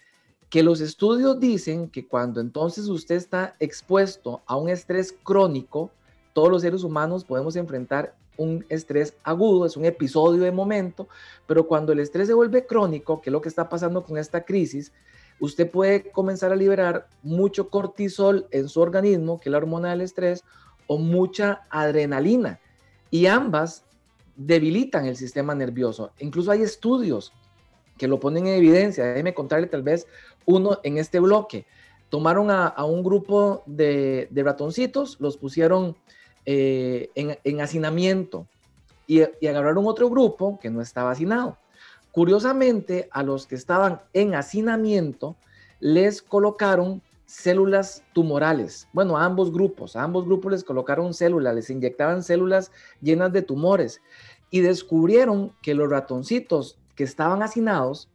Que 0.52 0.64
los 0.64 0.82
estudios 0.82 1.40
dicen 1.40 1.90
que 1.90 2.06
cuando 2.06 2.42
entonces 2.42 2.90
usted 2.90 3.16
está 3.16 3.56
expuesto 3.62 4.42
a 4.46 4.58
un 4.58 4.68
estrés 4.68 5.16
crónico, 5.24 5.92
todos 6.34 6.52
los 6.52 6.62
seres 6.62 6.84
humanos 6.84 7.24
podemos 7.24 7.56
enfrentar 7.56 8.16
un 8.36 8.66
estrés 8.68 9.16
agudo, 9.24 9.66
es 9.66 9.78
un 9.78 9.86
episodio 9.86 10.44
de 10.44 10.52
momento, 10.52 11.08
pero 11.48 11.66
cuando 11.68 11.94
el 11.94 12.02
estrés 12.02 12.28
se 12.28 12.34
vuelve 12.34 12.66
crónico, 12.66 13.22
que 13.22 13.30
es 13.30 13.32
lo 13.32 13.42
que 13.42 13.48
está 13.48 13.70
pasando 13.70 14.04
con 14.04 14.18
esta 14.18 14.44
crisis, 14.44 14.92
usted 15.40 15.72
puede 15.72 16.12
comenzar 16.12 16.52
a 16.52 16.58
liberar 16.58 17.08
mucho 17.24 17.70
cortisol 17.70 18.46
en 18.52 18.68
su 18.68 18.82
organismo, 18.82 19.40
que 19.40 19.48
es 19.48 19.52
la 19.52 19.58
hormona 19.58 19.92
del 19.92 20.02
estrés, 20.02 20.44
o 20.86 20.98
mucha 20.98 21.62
adrenalina. 21.70 22.60
Y 23.10 23.28
ambas 23.28 23.86
debilitan 24.36 25.06
el 25.06 25.16
sistema 25.16 25.56
nervioso. 25.56 26.12
Incluso 26.20 26.52
hay 26.52 26.64
estudios 26.64 27.32
que 28.02 28.08
lo 28.08 28.20
ponen 28.20 28.48
en 28.48 28.56
evidencia. 28.56 29.06
Déjeme 29.06 29.36
contarle 29.36 29.68
tal 29.68 29.84
vez 29.84 30.08
uno 30.48 30.80
en 30.82 30.98
este 30.98 31.20
bloque. 31.20 31.68
Tomaron 32.10 32.50
a, 32.50 32.74
un 32.84 33.04
grupo 33.04 33.62
de, 33.68 34.28
ratoncitos, 34.34 35.18
los 35.20 35.38
pusieron 35.38 35.96
eh, 36.48 37.12
en, 37.14 37.62
hacinamiento 37.62 38.48
y, 39.06 39.22
agarraron 39.48 39.86
otro 39.86 40.10
grupo 40.10 40.58
que 40.60 40.72
no 40.72 40.82
estaba 40.82 41.12
hacinado. 41.12 41.60
Curiosamente, 42.12 43.08
a 43.12 43.22
los 43.22 43.46
que 43.46 43.54
estaban 43.54 44.02
en 44.14 44.34
hacinamiento 44.34 45.36
les 45.80 46.24
colocaron 46.24 47.04
células 47.28 48.04
tumorales. 48.14 48.88
Bueno, 48.94 49.16
a 49.16 49.26
ambos 49.26 49.54
grupos, 49.54 49.96
a 49.96 50.02
ambos 50.02 50.26
grupos 50.26 50.54
les 50.54 50.64
colocaron 50.64 51.14
células, 51.14 51.54
les 51.54 51.70
inyectaban 51.70 52.24
células 52.24 52.72
llenas 53.00 53.32
de 53.32 53.44
tumores 53.44 54.02
y 54.50 54.62
descubrieron 54.62 55.54
que 55.62 55.76
los 55.76 55.88
ratoncitos 55.88 56.81
que 56.96 57.04
estaban 57.04 57.44
hacinados 57.44 58.10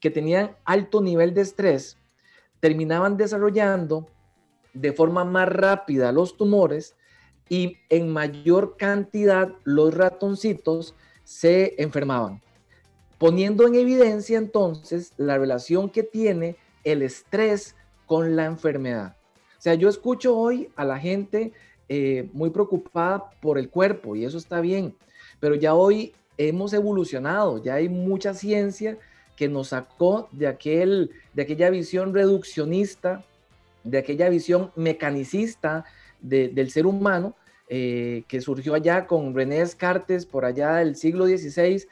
que 0.00 0.10
tenían 0.10 0.56
alto 0.64 1.00
nivel 1.00 1.34
de 1.34 1.42
estrés 1.42 1.98
terminaban 2.60 3.16
desarrollando 3.16 4.08
de 4.72 4.92
forma 4.92 5.24
más 5.24 5.48
rápida 5.48 6.12
los 6.12 6.36
tumores 6.36 6.94
y 7.48 7.78
en 7.88 8.12
mayor 8.12 8.76
cantidad 8.76 9.52
los 9.64 9.92
ratoncitos 9.94 10.94
se 11.24 11.74
enfermaban, 11.82 12.40
poniendo 13.18 13.66
en 13.66 13.74
evidencia 13.74 14.38
entonces 14.38 15.12
la 15.16 15.36
relación 15.36 15.90
que 15.90 16.02
tiene 16.02 16.56
el 16.84 17.02
estrés 17.02 17.74
con 18.06 18.36
la 18.36 18.46
enfermedad. 18.46 19.16
O 19.58 19.62
sea, 19.62 19.74
yo 19.74 19.88
escucho 19.88 20.36
hoy 20.36 20.70
a 20.76 20.84
la 20.84 20.98
gente 20.98 21.52
eh, 21.88 22.30
muy 22.32 22.50
preocupada 22.50 23.30
por 23.40 23.58
el 23.58 23.68
cuerpo 23.68 24.14
y 24.16 24.24
eso 24.24 24.38
está 24.38 24.60
bien, 24.60 24.96
pero 25.40 25.54
ya 25.54 25.74
hoy 25.74 26.14
hemos 26.48 26.72
evolucionado, 26.72 27.62
ya 27.62 27.74
hay 27.74 27.88
mucha 27.88 28.32
ciencia 28.32 28.96
que 29.36 29.48
nos 29.48 29.68
sacó 29.68 30.28
de, 30.32 30.46
aquel, 30.46 31.10
de 31.34 31.42
aquella 31.42 31.70
visión 31.70 32.14
reduccionista, 32.14 33.24
de 33.84 33.98
aquella 33.98 34.28
visión 34.28 34.72
mecanicista 34.74 35.84
del 36.20 36.70
ser 36.70 36.86
humano, 36.86 37.34
eh, 37.68 38.24
que 38.26 38.40
surgió 38.40 38.74
allá 38.74 39.06
con 39.06 39.34
René 39.34 39.58
Descartes 39.58 40.26
por 40.26 40.44
allá 40.44 40.76
del 40.76 40.96
siglo 40.96 41.26
XVI, 41.26 41.86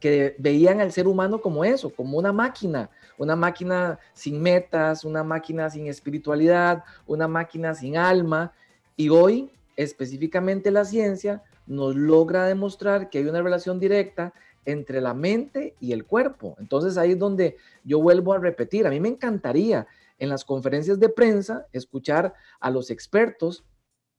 que 0.00 0.34
veían 0.38 0.80
al 0.80 0.92
ser 0.92 1.06
humano 1.06 1.40
como 1.40 1.64
eso, 1.64 1.90
como 1.90 2.18
una 2.18 2.32
máquina, 2.32 2.90
una 3.16 3.36
máquina 3.36 3.98
sin 4.12 4.40
metas, 4.40 5.04
una 5.04 5.24
máquina 5.24 5.70
sin 5.70 5.86
espiritualidad, 5.86 6.84
una 7.06 7.26
máquina 7.26 7.74
sin 7.74 7.96
alma. 7.96 8.52
Y 8.96 9.08
hoy, 9.08 9.50
específicamente 9.76 10.70
la 10.70 10.84
ciencia, 10.84 11.42
nos 11.66 11.96
logra 11.96 12.46
demostrar 12.46 13.10
que 13.10 13.18
hay 13.18 13.26
una 13.26 13.42
relación 13.42 13.78
directa 13.78 14.34
entre 14.64 15.00
la 15.00 15.14
mente 15.14 15.74
y 15.80 15.92
el 15.92 16.04
cuerpo. 16.04 16.56
Entonces 16.58 16.96
ahí 16.96 17.12
es 17.12 17.18
donde 17.18 17.56
yo 17.84 18.00
vuelvo 18.00 18.32
a 18.32 18.38
repetir, 18.38 18.86
a 18.86 18.90
mí 18.90 19.00
me 19.00 19.08
encantaría 19.08 19.86
en 20.18 20.28
las 20.28 20.44
conferencias 20.44 21.00
de 21.00 21.08
prensa 21.08 21.66
escuchar 21.72 22.34
a 22.60 22.70
los 22.70 22.90
expertos 22.90 23.64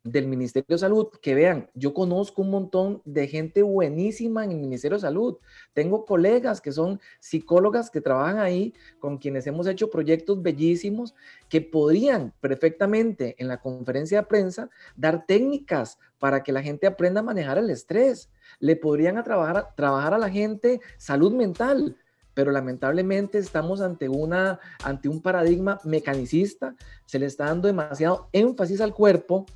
del 0.06 0.28
Ministerio 0.28 0.76
de 0.76 0.78
Salud, 0.78 1.08
que 1.20 1.34
vean, 1.34 1.68
yo 1.74 1.94
conozco 1.94 2.44
un 2.44 2.52
montón 2.52 3.02
de 3.06 3.28
gente 3.28 3.64
buenísima 3.64 4.46
en 4.46 4.52
el 4.52 4.60
Ministerio 4.60 4.98
de 4.98 5.02
Salud. 5.02 5.38
Tengo 5.74 6.06
colegas 6.06 6.62
que 6.62 6.72
son 6.72 7.02
psicólogas 7.20 7.90
que 7.90 8.02
trabajan 8.02 8.38
ahí, 8.38 8.74
con 9.00 9.18
quienes 9.18 9.48
hemos 9.48 9.66
hecho 9.66 9.90
proyectos 9.90 10.44
bellísimos, 10.44 11.16
que 11.50 11.60
podrían 11.60 12.34
perfectamente 12.40 13.36
en 13.40 13.48
la 13.48 13.60
conferencia 13.60 14.22
de 14.22 14.28
prensa 14.28 14.70
dar 14.96 15.26
técnicas 15.26 15.98
para 16.20 16.44
que 16.44 16.52
la 16.52 16.62
gente 16.62 16.86
aprenda 16.86 17.22
a 17.22 17.24
manejar 17.24 17.58
el 17.58 17.72
estrés. 17.72 18.30
Le 18.60 18.76
podrían 18.76 19.18
a 19.18 19.24
trabajar, 19.24 19.74
trabajar 19.76 20.14
a 20.14 20.20
la 20.20 20.30
gente 20.30 20.82
salud 20.98 21.34
mental, 21.34 21.98
pero 22.36 22.52
lamentablemente 22.52 23.40
estamos 23.40 23.82
ante, 23.82 24.08
una, 24.08 24.60
ante 24.84 25.10
un 25.10 25.20
paradigma 25.20 25.80
mecanicista, 25.84 26.76
se 27.08 27.18
le 27.18 27.26
está 27.26 27.46
dando 27.46 27.68
demasiado 27.68 28.30
énfasis 28.34 28.82
al 28.82 28.94
cuerpo 28.94 29.48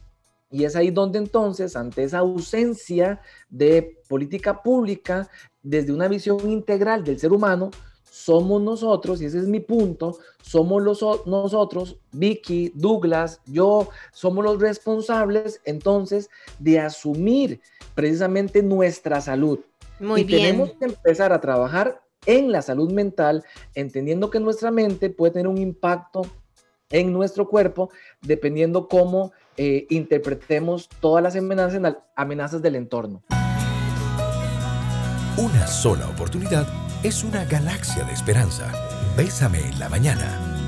y 0.52 0.64
es 0.64 0.76
ahí 0.76 0.92
donde 0.92 1.20
entonces, 1.20 1.76
ante 1.76 2.04
esa 2.04 2.20
ausencia 2.20 3.22
de 3.50 4.02
política 4.08 4.64
pública, 4.64 5.30
desde 5.62 5.94
una 5.94 6.08
visión 6.08 6.50
integral 6.50 7.04
del 7.04 7.20
ser 7.20 7.32
humano, 7.32 7.70
somos 8.10 8.62
nosotros, 8.62 9.22
y 9.22 9.26
ese 9.26 9.38
es 9.38 9.48
mi 9.48 9.60
punto, 9.60 10.18
somos 10.42 10.82
los, 10.82 11.04
nosotros, 11.28 12.00
Vicky, 12.12 12.72
Douglas, 12.74 13.42
yo, 13.46 13.90
somos 14.12 14.44
los 14.44 14.60
responsables 14.60 15.62
entonces 15.64 16.30
de 16.58 16.80
asumir 16.80 17.62
precisamente 17.94 18.64
nuestra 18.64 19.22
salud. 19.22 19.60
Muy 20.00 20.22
y 20.22 20.24
bien. 20.24 20.42
tenemos 20.42 20.72
que 20.74 20.86
empezar 20.86 21.32
a 21.32 21.42
trabajar 21.42 22.02
en 22.26 22.52
la 22.52 22.62
salud 22.62 22.92
mental, 22.92 23.44
entendiendo 23.76 24.30
que 24.30 24.40
nuestra 24.40 24.72
mente 24.72 25.10
puede 25.10 25.34
tener 25.34 25.48
un 25.48 25.58
impacto 25.58 26.24
en 26.90 27.14
nuestro 27.14 27.48
cuerpo, 27.48 27.90
dependiendo 28.22 28.88
cómo 28.88 29.32
eh, 29.58 29.86
interpretemos 29.90 30.90
todas 31.00 31.24
las 31.24 31.36
amenazas, 31.36 31.98
amenazas 32.16 32.62
del 32.62 32.76
entorno. 32.76 33.24
Una 35.38 35.68
sola 35.68 36.08
oportunidad 36.10 36.68
es 37.04 37.24
una 37.24 37.46
galaxia 37.46 38.04
de 38.04 38.14
esperanza. 38.14 38.72
Bésame 39.16 39.60
en 39.60 39.80
la 39.80 39.88
mañana. 39.90 40.60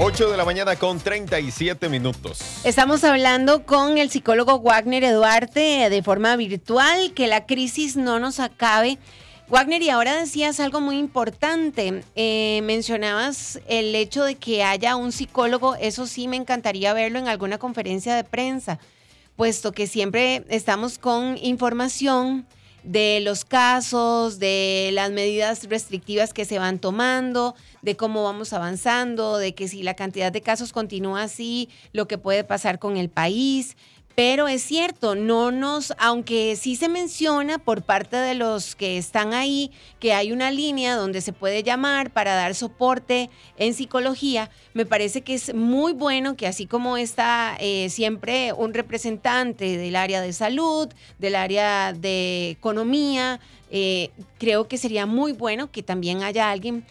8 0.00 0.30
de 0.30 0.36
la 0.36 0.44
mañana 0.44 0.76
con 0.76 1.00
37 1.00 1.88
minutos. 1.88 2.40
Estamos 2.64 3.02
hablando 3.02 3.64
con 3.64 3.98
el 3.98 4.10
psicólogo 4.10 4.60
Wagner 4.60 5.02
Eduarte 5.02 5.90
de 5.90 6.02
forma 6.04 6.36
virtual, 6.36 7.12
que 7.14 7.26
la 7.26 7.46
crisis 7.46 7.96
no 7.96 8.20
nos 8.20 8.38
acabe. 8.38 8.98
Wagner, 9.50 9.80
y 9.80 9.88
ahora 9.88 10.14
decías 10.14 10.60
algo 10.60 10.82
muy 10.82 10.98
importante. 10.98 12.02
Eh, 12.16 12.60
mencionabas 12.64 13.58
el 13.66 13.94
hecho 13.94 14.24
de 14.24 14.34
que 14.34 14.62
haya 14.62 14.94
un 14.94 15.10
psicólogo, 15.10 15.74
eso 15.76 16.06
sí 16.06 16.28
me 16.28 16.36
encantaría 16.36 16.92
verlo 16.92 17.18
en 17.18 17.28
alguna 17.28 17.56
conferencia 17.56 18.14
de 18.14 18.24
prensa, 18.24 18.78
puesto 19.36 19.72
que 19.72 19.86
siempre 19.86 20.44
estamos 20.50 20.98
con 20.98 21.38
información 21.40 22.46
de 22.82 23.20
los 23.22 23.46
casos, 23.46 24.38
de 24.38 24.90
las 24.92 25.12
medidas 25.12 25.64
restrictivas 25.68 26.34
que 26.34 26.44
se 26.44 26.58
van 26.58 26.78
tomando, 26.78 27.54
de 27.80 27.96
cómo 27.96 28.24
vamos 28.24 28.52
avanzando, 28.52 29.38
de 29.38 29.54
que 29.54 29.66
si 29.66 29.82
la 29.82 29.94
cantidad 29.94 30.30
de 30.30 30.42
casos 30.42 30.72
continúa 30.72 31.22
así, 31.22 31.70
lo 31.92 32.06
que 32.06 32.18
puede 32.18 32.44
pasar 32.44 32.78
con 32.78 32.98
el 32.98 33.08
país. 33.08 33.76
Pero 34.18 34.48
es 34.48 34.62
cierto, 34.62 35.14
no 35.14 35.52
nos, 35.52 35.94
aunque 35.96 36.56
sí 36.56 36.74
se 36.74 36.88
menciona 36.88 37.58
por 37.58 37.82
parte 37.82 38.16
de 38.16 38.34
los 38.34 38.74
que 38.74 38.98
están 38.98 39.32
ahí 39.32 39.70
que 40.00 40.12
hay 40.12 40.32
una 40.32 40.50
línea 40.50 40.96
donde 40.96 41.20
se 41.20 41.32
puede 41.32 41.62
llamar 41.62 42.10
para 42.10 42.34
dar 42.34 42.56
soporte 42.56 43.30
en 43.58 43.74
psicología, 43.74 44.50
me 44.74 44.84
parece 44.84 45.20
que 45.20 45.34
es 45.34 45.54
muy 45.54 45.92
bueno 45.92 46.34
que 46.34 46.48
así 46.48 46.66
como 46.66 46.96
está 46.96 47.56
eh, 47.60 47.90
siempre 47.90 48.52
un 48.52 48.74
representante 48.74 49.76
del 49.76 49.94
área 49.94 50.20
de 50.20 50.32
salud, 50.32 50.88
del 51.20 51.36
área 51.36 51.92
de 51.92 52.50
economía, 52.50 53.38
eh, 53.70 54.10
creo 54.40 54.66
que 54.66 54.78
sería 54.78 55.06
muy 55.06 55.32
bueno 55.32 55.70
que 55.70 55.84
también 55.84 56.24
haya 56.24 56.50
alguien 56.50 56.84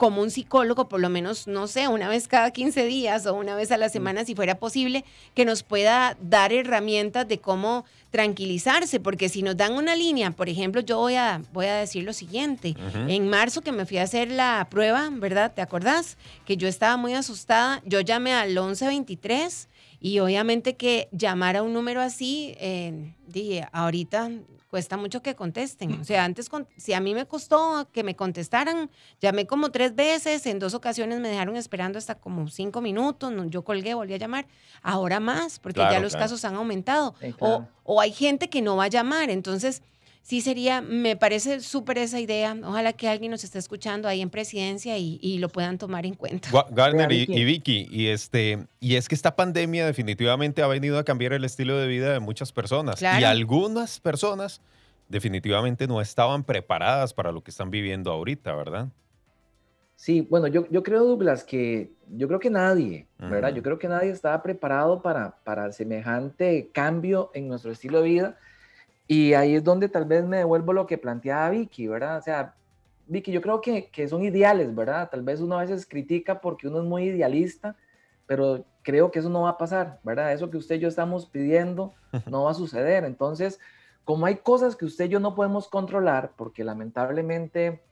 como 0.00 0.22
un 0.22 0.30
psicólogo, 0.30 0.88
por 0.88 0.98
lo 0.98 1.10
menos, 1.10 1.46
no 1.46 1.66
sé, 1.66 1.86
una 1.86 2.08
vez 2.08 2.26
cada 2.26 2.52
15 2.52 2.86
días 2.86 3.26
o 3.26 3.34
una 3.34 3.54
vez 3.54 3.70
a 3.70 3.76
la 3.76 3.90
semana, 3.90 4.24
si 4.24 4.34
fuera 4.34 4.58
posible, 4.58 5.04
que 5.34 5.44
nos 5.44 5.62
pueda 5.62 6.16
dar 6.22 6.54
herramientas 6.54 7.28
de 7.28 7.38
cómo 7.38 7.84
tranquilizarse, 8.10 8.98
porque 8.98 9.28
si 9.28 9.42
nos 9.42 9.58
dan 9.58 9.74
una 9.74 9.94
línea, 9.94 10.30
por 10.30 10.48
ejemplo, 10.48 10.80
yo 10.80 10.96
voy 10.96 11.16
a, 11.16 11.42
voy 11.52 11.66
a 11.66 11.74
decir 11.74 12.04
lo 12.04 12.14
siguiente, 12.14 12.74
en 13.08 13.28
marzo 13.28 13.60
que 13.60 13.72
me 13.72 13.84
fui 13.84 13.98
a 13.98 14.04
hacer 14.04 14.30
la 14.30 14.66
prueba, 14.70 15.10
¿verdad? 15.12 15.52
¿Te 15.54 15.60
acordás? 15.60 16.16
Que 16.46 16.56
yo 16.56 16.66
estaba 16.66 16.96
muy 16.96 17.12
asustada, 17.12 17.82
yo 17.84 18.00
llamé 18.00 18.32
al 18.32 18.48
1123 18.48 19.68
y 20.00 20.18
obviamente 20.18 20.76
que 20.76 21.08
llamar 21.12 21.56
a 21.56 21.62
un 21.62 21.72
número 21.72 22.00
así, 22.00 22.54
eh, 22.58 23.14
dije, 23.26 23.68
ahorita 23.72 24.30
cuesta 24.70 24.96
mucho 24.96 25.20
que 25.20 25.34
contesten. 25.34 26.00
O 26.00 26.04
sea, 26.04 26.24
antes, 26.24 26.48
si 26.76 26.92
a 26.92 27.00
mí 27.00 27.12
me 27.12 27.26
costó 27.26 27.88
que 27.92 28.04
me 28.04 28.14
contestaran, 28.14 28.88
llamé 29.20 29.46
como 29.46 29.70
tres 29.70 29.94
veces, 29.96 30.46
en 30.46 30.60
dos 30.60 30.74
ocasiones 30.74 31.18
me 31.20 31.28
dejaron 31.28 31.56
esperando 31.56 31.98
hasta 31.98 32.14
como 32.14 32.48
cinco 32.48 32.80
minutos, 32.80 33.32
yo 33.48 33.62
colgué, 33.62 33.94
volví 33.94 34.14
a 34.14 34.18
llamar, 34.18 34.46
ahora 34.82 35.18
más, 35.18 35.58
porque 35.58 35.80
ya 35.80 35.98
los 35.98 36.14
casos 36.14 36.44
han 36.44 36.54
aumentado. 36.54 37.14
o, 37.40 37.66
o 37.82 38.00
hay 38.00 38.12
gente 38.12 38.48
que 38.48 38.62
no 38.62 38.76
va 38.76 38.84
a 38.84 38.88
llamar, 38.88 39.28
entonces 39.28 39.82
sí 40.22 40.40
sería, 40.40 40.80
me 40.80 41.16
parece 41.16 41.60
súper 41.60 41.98
esa 41.98 42.20
idea. 42.20 42.56
Ojalá 42.64 42.92
que 42.92 43.08
alguien 43.08 43.30
nos 43.30 43.44
esté 43.44 43.58
escuchando 43.58 44.08
ahí 44.08 44.20
en 44.20 44.30
presidencia 44.30 44.96
y, 44.98 45.38
lo 45.38 45.48
puedan 45.48 45.78
tomar 45.78 46.06
en 46.06 46.14
cuenta. 46.14 46.50
Garner 46.70 47.10
y, 47.12 47.44
Vicky, 47.44 47.88
y, 47.90 48.08
este, 48.08 48.66
y 48.78 48.96
es 48.96 49.08
que 49.08 49.14
esta 49.14 49.36
pandemia 49.36 49.86
definitivamente 49.86 50.62
ha 50.62 50.66
venido 50.66 50.98
a 50.98 51.04
cambiar 51.04 51.32
el 51.32 51.44
estilo 51.44 51.78
de 51.78 51.86
vida 51.88 52.12
de 52.12 52.20
muchas 52.20 52.52
personas. 52.52 53.00
Y 53.02 53.24
algunas 53.24 54.00
personas 54.00 54.60
definitivamente 55.08 55.86
no 55.86 56.00
estaban 56.00 56.44
preparadas 56.44 57.12
para 57.12 57.32
lo 57.32 57.42
que 57.42 57.50
están 57.50 57.70
viviendo 57.70 58.12
ahorita, 58.12 58.54
¿verdad? 58.54 58.88
Sí, 59.96 60.22
bueno, 60.22 60.46
yo, 60.46 60.66
yo 60.70 60.82
creo, 60.82 61.04
Douglas, 61.04 61.44
que 61.44 61.92
yo 62.08 62.26
creo 62.26 62.40
que 62.40 62.48
nadie, 62.48 63.06
¿verdad? 63.18 63.52
Yo 63.52 63.62
creo 63.62 63.78
que 63.78 63.86
nadie 63.86 64.10
estaba 64.10 64.42
preparado 64.42 65.02
para, 65.02 65.36
para 65.44 65.72
semejante 65.72 66.70
cambio 66.72 67.30
en 67.34 67.48
nuestro 67.48 67.72
estilo 67.72 68.00
de 68.00 68.08
vida 68.08 68.38
y 69.10 69.34
ahí 69.34 69.56
es 69.56 69.64
donde 69.64 69.88
tal 69.88 70.04
vez 70.04 70.24
me 70.24 70.36
devuelvo 70.36 70.72
lo 70.72 70.86
que 70.86 70.96
planteaba 70.96 71.50
Vicky, 71.50 71.88
¿verdad? 71.88 72.18
O 72.18 72.22
sea, 72.22 72.54
Vicky, 73.08 73.32
yo 73.32 73.42
creo 73.42 73.60
que, 73.60 73.86
que 73.90 74.06
son 74.06 74.22
ideales, 74.22 74.72
¿verdad? 74.72 75.10
Tal 75.10 75.22
vez 75.22 75.40
uno 75.40 75.58
a 75.58 75.62
veces 75.62 75.84
critica 75.84 76.40
porque 76.40 76.68
uno 76.68 76.78
es 76.78 76.84
muy 76.84 77.02
idealista, 77.06 77.74
pero 78.28 78.64
creo 78.84 79.10
que 79.10 79.18
eso 79.18 79.28
no 79.28 79.42
va 79.42 79.50
a 79.50 79.58
pasar, 79.58 79.98
¿verdad? 80.04 80.32
Eso 80.32 80.48
que 80.48 80.58
usted 80.58 80.76
y 80.76 80.78
yo 80.78 80.86
estamos 80.86 81.26
pidiendo 81.26 81.92
no 82.30 82.44
va 82.44 82.52
a 82.52 82.54
suceder. 82.54 83.02
Entonces, 83.02 83.58
como 84.04 84.26
hay 84.26 84.36
cosas 84.36 84.76
que 84.76 84.84
usted 84.84 85.06
y 85.06 85.08
yo 85.08 85.18
no 85.18 85.34
podemos 85.34 85.66
controlar, 85.66 86.30
porque 86.36 86.62
lamentablemente 86.62 87.82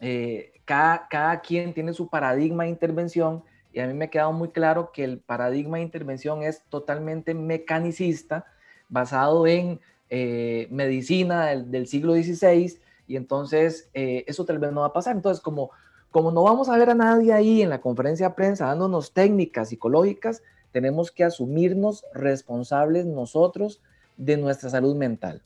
eh, 0.00 0.52
cada, 0.64 1.06
cada 1.06 1.40
quien 1.42 1.74
tiene 1.74 1.92
su 1.92 2.08
paradigma 2.08 2.64
de 2.64 2.70
intervención, 2.70 3.44
y 3.72 3.78
a 3.78 3.86
mí 3.86 3.94
me 3.94 4.06
ha 4.06 4.10
quedado 4.10 4.32
muy 4.32 4.48
claro 4.48 4.90
que 4.90 5.04
el 5.04 5.20
paradigma 5.20 5.76
de 5.76 5.84
intervención 5.84 6.42
es 6.42 6.64
totalmente 6.70 7.34
mecanicista, 7.34 8.46
basado 8.88 9.46
en 9.46 9.78
eh, 10.08 10.68
medicina 10.70 11.46
del, 11.46 11.86
siglo 11.86 12.14
XVI 12.14 12.78
y 13.08 13.16
entonces 13.16 13.90
eh, 13.94 14.24
eso 14.26 14.44
tal 14.44 14.58
vez 14.58 14.72
no 14.72 14.80
va 14.82 14.88
a 14.88 14.92
pasar. 14.92 15.16
Entonces, 15.16 15.42
como, 15.42 15.70
como 16.10 16.30
no 16.30 16.42
vamos 16.42 16.68
a 16.68 16.76
ver 16.76 16.90
a 16.90 16.94
nadie 16.94 17.32
ahí 17.32 17.62
en 17.62 17.70
la 17.70 17.80
conferencia 17.80 18.28
de 18.28 18.34
prensa 18.34 18.66
dándonos 18.66 19.12
técnicas 19.12 19.70
psicológicas, 19.70 20.42
tenemos 20.72 21.10
que 21.10 21.24
asumirnos 21.24 22.04
responsables 22.12 23.06
nosotros 23.06 23.82
de 24.16 24.36
nuestra 24.36 24.70
salud 24.70 24.94
mental. 24.94 25.42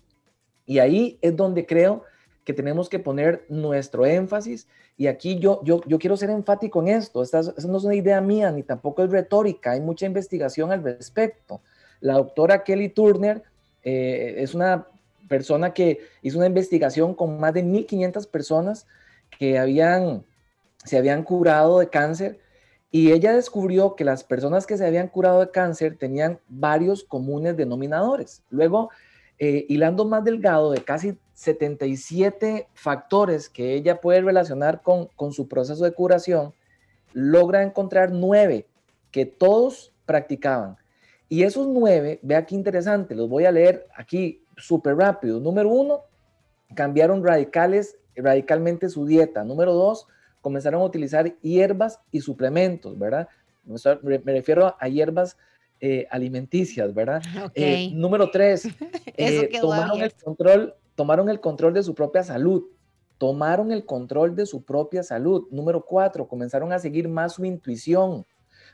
Y 0.66 0.78
ahí 0.78 1.18
es 1.22 1.36
donde 1.36 1.66
creo 1.66 2.04
que 2.44 2.52
tenemos 2.52 2.88
que 2.88 2.98
poner 2.98 3.44
nuestro 3.48 4.06
énfasis. 4.06 4.68
Y 4.96 5.06
aquí 5.06 5.38
yo, 5.38 5.60
yo, 5.64 5.80
yo 5.86 5.98
quiero 5.98 6.16
ser 6.16 6.30
enfático 6.30 6.80
en 6.80 6.88
esto. 6.88 7.22
Esta, 7.22 7.40
esta 7.40 7.66
no 7.66 7.78
es 7.78 7.84
una 7.84 7.94
idea 7.94 8.20
mía, 8.20 8.50
ni 8.50 8.62
tampoco 8.62 9.02
es 9.02 9.10
retórica. 9.10 9.72
Hay 9.72 9.80
mucha 9.80 10.06
investigación 10.06 10.72
al 10.72 10.82
respecto. 10.82 11.60
La 12.00 12.14
doctora 12.14 12.64
Kelly 12.64 12.88
Turner 12.88 13.42
eh, 13.84 14.34
es 14.38 14.54
una 14.54 14.86
persona 15.28 15.72
que 15.72 16.00
hizo 16.22 16.38
una 16.38 16.46
investigación 16.46 17.14
con 17.14 17.38
más 17.38 17.54
de 17.54 17.64
1.500 17.64 18.26
personas 18.28 18.86
que 19.38 19.58
habían, 19.58 20.24
se 20.84 20.98
habían 20.98 21.22
curado 21.22 21.78
de 21.78 21.88
cáncer 21.88 22.40
y 22.90 23.12
ella 23.12 23.32
descubrió 23.32 23.94
que 23.94 24.04
las 24.04 24.24
personas 24.24 24.66
que 24.66 24.76
se 24.76 24.84
habían 24.84 25.08
curado 25.08 25.40
de 25.40 25.50
cáncer 25.50 25.96
tenían 25.96 26.40
varios 26.48 27.04
comunes 27.04 27.56
denominadores. 27.56 28.42
Luego, 28.50 28.90
eh, 29.38 29.64
hilando 29.68 30.04
más 30.04 30.24
delgado 30.24 30.72
de 30.72 30.82
casi 30.82 31.16
77 31.34 32.66
factores 32.74 33.48
que 33.48 33.74
ella 33.74 34.00
puede 34.00 34.20
relacionar 34.20 34.82
con, 34.82 35.06
con 35.14 35.32
su 35.32 35.46
proceso 35.46 35.84
de 35.84 35.92
curación, 35.92 36.52
logra 37.12 37.62
encontrar 37.62 38.10
nueve 38.10 38.66
que 39.12 39.26
todos 39.26 39.92
practicaban. 40.04 40.76
Y 41.32 41.44
esos 41.44 41.68
nueve, 41.68 42.18
vea 42.22 42.44
qué 42.44 42.56
interesante, 42.56 43.14
los 43.14 43.28
voy 43.28 43.44
a 43.44 43.52
leer 43.52 43.86
aquí 43.96 44.44
súper 44.56 44.96
rápido. 44.96 45.38
Número 45.38 45.68
uno, 45.68 46.00
cambiaron 46.74 47.24
radicales, 47.24 47.96
radicalmente 48.16 48.88
su 48.88 49.06
dieta. 49.06 49.44
Número 49.44 49.72
dos, 49.72 50.08
comenzaron 50.40 50.82
a 50.82 50.84
utilizar 50.84 51.32
hierbas 51.40 52.00
y 52.10 52.20
suplementos, 52.20 52.98
¿verdad? 52.98 53.28
Me 54.02 54.32
refiero 54.32 54.74
a 54.76 54.88
hierbas 54.88 55.38
eh, 55.80 56.04
alimenticias, 56.10 56.92
¿verdad? 56.92 57.22
Eh, 57.54 57.92
número 57.92 58.28
tres, 58.32 58.66
eh, 59.16 59.50
tomaron, 59.60 60.00
el 60.00 60.12
control, 60.12 60.74
tomaron 60.96 61.28
el 61.28 61.38
control 61.38 61.74
de 61.74 61.84
su 61.84 61.94
propia 61.94 62.24
salud. 62.24 62.64
Tomaron 63.18 63.70
el 63.70 63.84
control 63.84 64.34
de 64.34 64.46
su 64.46 64.64
propia 64.64 65.04
salud. 65.04 65.46
Número 65.52 65.84
cuatro, 65.84 66.26
comenzaron 66.26 66.72
a 66.72 66.80
seguir 66.80 67.08
más 67.08 67.34
su 67.34 67.44
intuición. 67.44 68.26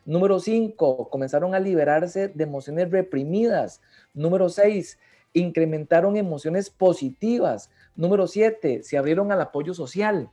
Número 0.07 0.39
cinco, 0.39 1.11
comenzaron 1.11 1.55
a 1.55 1.61
liberarse 1.61 2.29
de 2.29 2.45
emociones 2.45 2.91
reprimidas. 2.91 3.83
Número 4.15 4.49
seis, 4.49 4.99
incrementaron 5.33 6.17
emociones 6.17 6.71
positivas. 6.71 7.71
Número 7.97 8.29
siete, 8.29 8.85
se 8.85 8.97
abrieron 8.97 9.33
al 9.33 9.41
apoyo 9.41 9.75
social. 9.75 10.31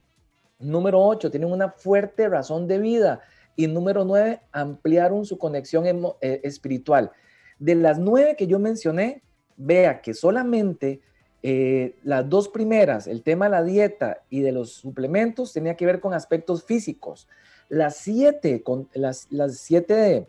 Número 0.60 1.02
ocho, 1.02 1.32
tienen 1.32 1.52
una 1.52 1.72
fuerte 1.72 2.30
razón 2.30 2.68
de 2.68 2.78
vida. 2.78 3.22
Y 3.56 3.66
número 3.66 4.06
nueve, 4.06 4.42
ampliaron 4.52 5.26
su 5.26 5.40
conexión 5.40 5.86
eh, 6.22 6.40
espiritual. 6.44 7.12
De 7.58 7.74
las 7.74 7.98
nueve 7.98 8.36
que 8.38 8.46
yo 8.46 8.60
mencioné, 8.60 9.24
vea 9.58 10.02
que 10.02 10.14
solamente 10.14 11.02
eh, 11.42 11.96
las 12.04 12.30
dos 12.30 12.48
primeras, 12.48 13.08
el 13.08 13.24
tema 13.24 13.46
de 13.46 13.52
la 13.52 13.64
dieta 13.64 14.24
y 14.30 14.42
de 14.42 14.52
los 14.52 14.72
suplementos, 14.72 15.52
tenía 15.52 15.76
que 15.76 15.86
ver 15.86 16.00
con 16.00 16.14
aspectos 16.14 16.64
físicos. 16.64 17.28
Las 17.70 17.98
siete, 17.98 18.64
con, 18.64 18.90
las, 18.94 19.28
las 19.30 19.58
siete 19.58 20.28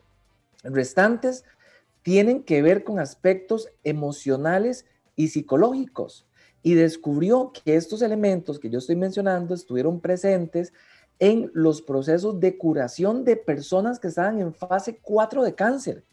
restantes 0.62 1.44
tienen 2.02 2.42
que 2.42 2.62
ver 2.62 2.84
con 2.84 2.98
aspectos 2.98 3.68
emocionales 3.82 4.86
y 5.16 5.28
psicológicos. 5.28 6.26
Y 6.62 6.74
descubrió 6.74 7.52
que 7.52 7.76
estos 7.76 8.02
elementos 8.02 8.58
que 8.58 8.70
yo 8.70 8.78
estoy 8.78 8.96
mencionando 8.96 9.54
estuvieron 9.54 10.00
presentes 10.00 10.72
en 11.18 11.50
los 11.54 11.82
procesos 11.82 12.40
de 12.40 12.58
curación 12.58 13.24
de 13.24 13.36
personas 13.36 13.98
que 13.98 14.08
estaban 14.08 14.40
en 14.40 14.52
fase 14.54 14.98
4 15.00 15.44
de 15.44 15.54
cáncer. 15.54 16.04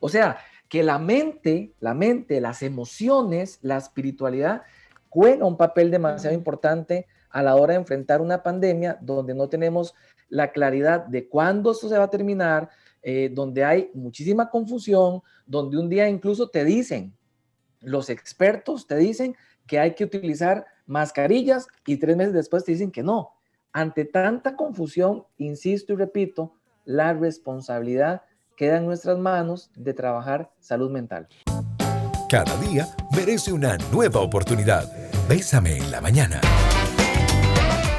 O 0.00 0.08
sea, 0.08 0.38
que 0.68 0.82
la 0.82 0.98
mente, 0.98 1.72
la 1.80 1.94
mente, 1.94 2.40
las 2.40 2.62
emociones, 2.62 3.58
la 3.62 3.76
espiritualidad 3.76 4.62
juega 5.08 5.46
un 5.46 5.56
papel 5.56 5.90
demasiado 5.90 6.34
importante 6.34 7.06
a 7.30 7.42
la 7.42 7.54
hora 7.54 7.74
de 7.74 7.80
enfrentar 7.80 8.20
una 8.20 8.42
pandemia 8.42 8.98
donde 9.00 9.34
no 9.34 9.48
tenemos 9.48 9.94
la 10.28 10.52
claridad 10.52 11.06
de 11.06 11.28
cuándo 11.28 11.72
esto 11.72 11.88
se 11.88 11.98
va 11.98 12.04
a 12.04 12.10
terminar, 12.10 12.68
eh, 13.02 13.30
donde 13.32 13.64
hay 13.64 13.90
muchísima 13.94 14.50
confusión, 14.50 15.22
donde 15.46 15.78
un 15.78 15.88
día 15.88 16.08
incluso 16.08 16.48
te 16.48 16.64
dicen, 16.64 17.16
los 17.80 18.10
expertos 18.10 18.86
te 18.86 18.96
dicen 18.96 19.36
que 19.66 19.78
hay 19.78 19.94
que 19.94 20.04
utilizar 20.04 20.66
mascarillas 20.86 21.66
y 21.86 21.96
tres 21.96 22.16
meses 22.16 22.32
después 22.32 22.64
te 22.64 22.72
dicen 22.72 22.90
que 22.90 23.02
no. 23.02 23.32
Ante 23.72 24.04
tanta 24.04 24.56
confusión, 24.56 25.24
insisto 25.38 25.92
y 25.92 25.96
repito, 25.96 26.54
la 26.84 27.12
responsabilidad 27.12 28.22
queda 28.56 28.78
en 28.78 28.86
nuestras 28.86 29.18
manos 29.18 29.70
de 29.74 29.92
trabajar 29.92 30.50
salud 30.58 30.90
mental. 30.90 31.28
Cada 32.28 32.56
día 32.58 32.88
merece 33.14 33.52
una 33.52 33.76
nueva 33.92 34.20
oportunidad. 34.20 34.90
Bésame 35.28 35.76
en 35.76 35.90
la 35.90 36.00
mañana. 36.00 36.40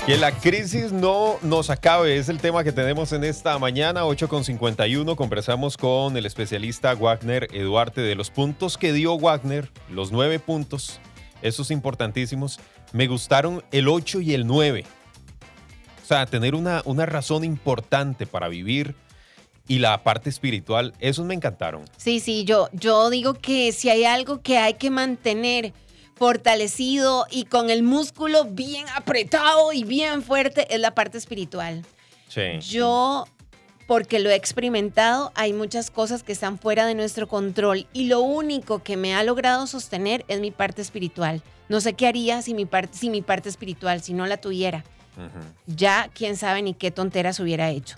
Que 0.08 0.16
la 0.16 0.32
crisis 0.32 0.94
no 0.94 1.38
nos 1.42 1.70
acabe 1.70 2.16
es 2.16 2.30
el 2.30 2.40
tema 2.40 2.64
que 2.64 2.72
tenemos 2.72 3.12
en 3.12 3.26
esta 3.26 3.60
mañana, 3.60 4.06
8.51. 4.06 5.18
Conversamos 5.18 5.76
con 5.76 6.16
el 6.16 6.26
especialista 6.26 6.96
Wagner 6.96 7.50
Eduarte 7.52 8.00
de 8.00 8.16
los 8.16 8.30
puntos 8.30 8.78
que 8.78 8.94
dio 8.94 9.18
Wagner, 9.20 9.70
los 9.90 10.14
nueve 10.14 10.40
puntos, 10.40 11.02
esos 11.42 11.72
importantísimos. 11.72 12.62
Me 12.94 13.08
gustaron 13.08 13.66
el 13.74 13.90
8 13.90 14.22
y 14.22 14.34
el 14.34 14.48
9. 14.48 14.86
O 16.02 16.08
sea, 16.08 16.26
tener 16.26 16.56
una, 16.56 16.84
una 16.86 17.06
razón 17.06 17.44
importante 17.44 18.26
para 18.26 18.48
vivir 18.48 18.96
y 19.68 19.80
la 19.80 20.04
parte 20.04 20.30
espiritual, 20.30 20.94
esos 21.02 21.26
me 21.26 21.34
encantaron. 21.34 21.84
Sí, 21.98 22.22
sí, 22.22 22.46
yo, 22.46 22.70
yo 22.72 23.10
digo 23.10 23.34
que 23.34 23.74
si 23.74 23.90
hay 23.90 24.06
algo 24.06 24.42
que 24.42 24.58
hay 24.58 24.76
que 24.76 24.90
mantener 24.90 25.74
fortalecido 26.18 27.28
y 27.30 27.46
con 27.46 27.70
el 27.70 27.84
músculo 27.84 28.46
bien 28.46 28.86
apretado 28.96 29.74
y 29.74 29.84
bien 29.84 30.22
fuerte 30.22 30.74
es 30.74 30.80
la 30.80 30.96
parte 30.96 31.18
espiritual. 31.18 31.86
Sí. 32.28 32.60
Yo, 32.60 33.26
porque 33.88 34.20
lo 34.20 34.30
he 34.30 34.36
experimentado, 34.36 35.32
hay 35.36 35.54
muchas 35.54 35.92
cosas 35.92 36.24
que 36.24 36.32
están 36.32 36.60
fuera 36.60 36.86
de 36.86 36.96
nuestro 36.96 37.28
control 37.28 37.88
y 37.94 38.06
lo 38.06 38.22
único 38.22 38.84
que 38.84 38.98
me 38.98 39.16
ha 39.16 39.24
logrado 39.24 39.68
sostener 39.68 40.26
es 40.28 40.40
mi 40.40 40.52
parte 40.52 40.82
espiritual. 40.82 41.42
No 41.70 41.82
sé 41.82 41.94
qué 41.94 42.08
haría 42.08 42.42
si 42.42 42.54
mi 42.54 42.66
parte, 42.66 42.98
si 42.98 43.10
mi 43.10 43.22
parte 43.22 43.50
espiritual, 43.50 44.02
si 44.02 44.14
no 44.14 44.26
la 44.26 44.38
tuviera. 44.38 44.84
Ya 45.66 46.12
quién 46.14 46.38
sabe 46.38 46.62
ni 46.62 46.76
qué 46.76 46.92
tonteras 46.92 47.40
hubiera 47.40 47.72
hecho. 47.72 47.98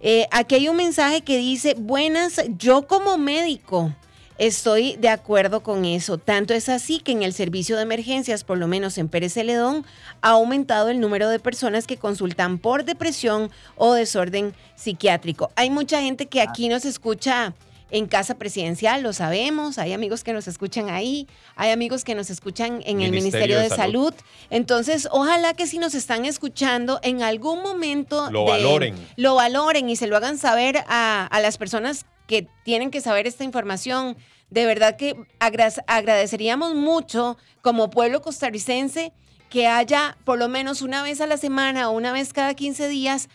Eh, 0.00 0.26
aquí 0.30 0.54
hay 0.54 0.68
un 0.68 0.76
mensaje 0.76 1.20
que 1.22 1.36
dice, 1.36 1.74
buenas, 1.76 2.40
yo 2.56 2.86
como 2.86 3.18
médico 3.18 3.92
estoy 4.40 4.96
de 4.96 5.10
acuerdo 5.10 5.62
con 5.62 5.84
eso. 5.84 6.16
Tanto 6.16 6.54
es 6.54 6.70
así 6.70 6.98
que 6.98 7.12
en 7.12 7.22
el 7.22 7.34
servicio 7.34 7.76
de 7.76 7.82
emergencias, 7.82 8.42
por 8.42 8.56
lo 8.56 8.66
menos 8.66 8.96
en 8.96 9.10
Pérez 9.10 9.34
Celedón, 9.34 9.84
ha 10.22 10.30
aumentado 10.30 10.88
el 10.88 10.98
número 10.98 11.28
de 11.28 11.38
personas 11.38 11.86
que 11.86 11.98
consultan 11.98 12.58
por 12.58 12.84
depresión 12.84 13.50
o 13.76 13.92
desorden 13.92 14.54
psiquiátrico. 14.76 15.50
Hay 15.56 15.68
mucha 15.68 16.00
gente 16.00 16.26
que 16.26 16.40
aquí 16.40 16.70
nos 16.70 16.86
escucha 16.86 17.54
en 17.90 18.06
Casa 18.06 18.36
Presidencial, 18.36 19.02
lo 19.02 19.12
sabemos, 19.12 19.76
hay 19.76 19.92
amigos 19.92 20.24
que 20.24 20.32
nos 20.32 20.48
escuchan 20.48 20.88
ahí, 20.88 21.26
hay 21.56 21.70
amigos 21.70 22.04
que 22.04 22.14
nos 22.14 22.30
escuchan 22.30 22.82
en 22.86 23.02
el 23.02 23.10
Ministerio 23.10 23.58
de, 23.58 23.68
Salud. 23.68 24.14
Entonces, 24.48 25.08
ojalá 25.10 25.54
que 25.54 25.66
si 25.66 25.78
nos 25.78 25.94
están 25.94 26.24
escuchando, 26.24 27.00
en 27.02 27.22
algún 27.22 27.62
momento 27.62 28.30
lo 28.30 28.44
valoren. 28.44 28.94
Lo 29.16 29.34
valoren 29.34 29.90
y 29.90 29.96
se 29.96 30.06
lo 30.06 30.16
hagan 30.16 30.38
saber 30.38 30.84
a, 30.86 31.26
a 31.26 31.40
las 31.40 31.58
personas 31.58 32.06
que 32.30 32.46
tienen 32.62 32.92
que 32.92 33.00
saber 33.00 33.26
esta 33.26 33.42
información. 33.42 34.16
De 34.50 34.64
verdad 34.64 34.96
que 34.96 35.16
agradeceríamos 35.40 36.76
mucho 36.76 37.36
como 37.60 37.90
pueblo 37.90 38.22
costarricense 38.22 39.12
que 39.48 39.66
haya 39.66 40.16
por 40.24 40.38
lo 40.38 40.48
menos 40.48 40.80
una 40.80 41.02
vez 41.02 41.20
a 41.20 41.26
la 41.26 41.36
semana 41.36 41.90
o 41.90 41.92
una 41.92 42.12
vez 42.12 42.32
cada 42.32 42.54
15 42.54 42.88
días 42.88 43.28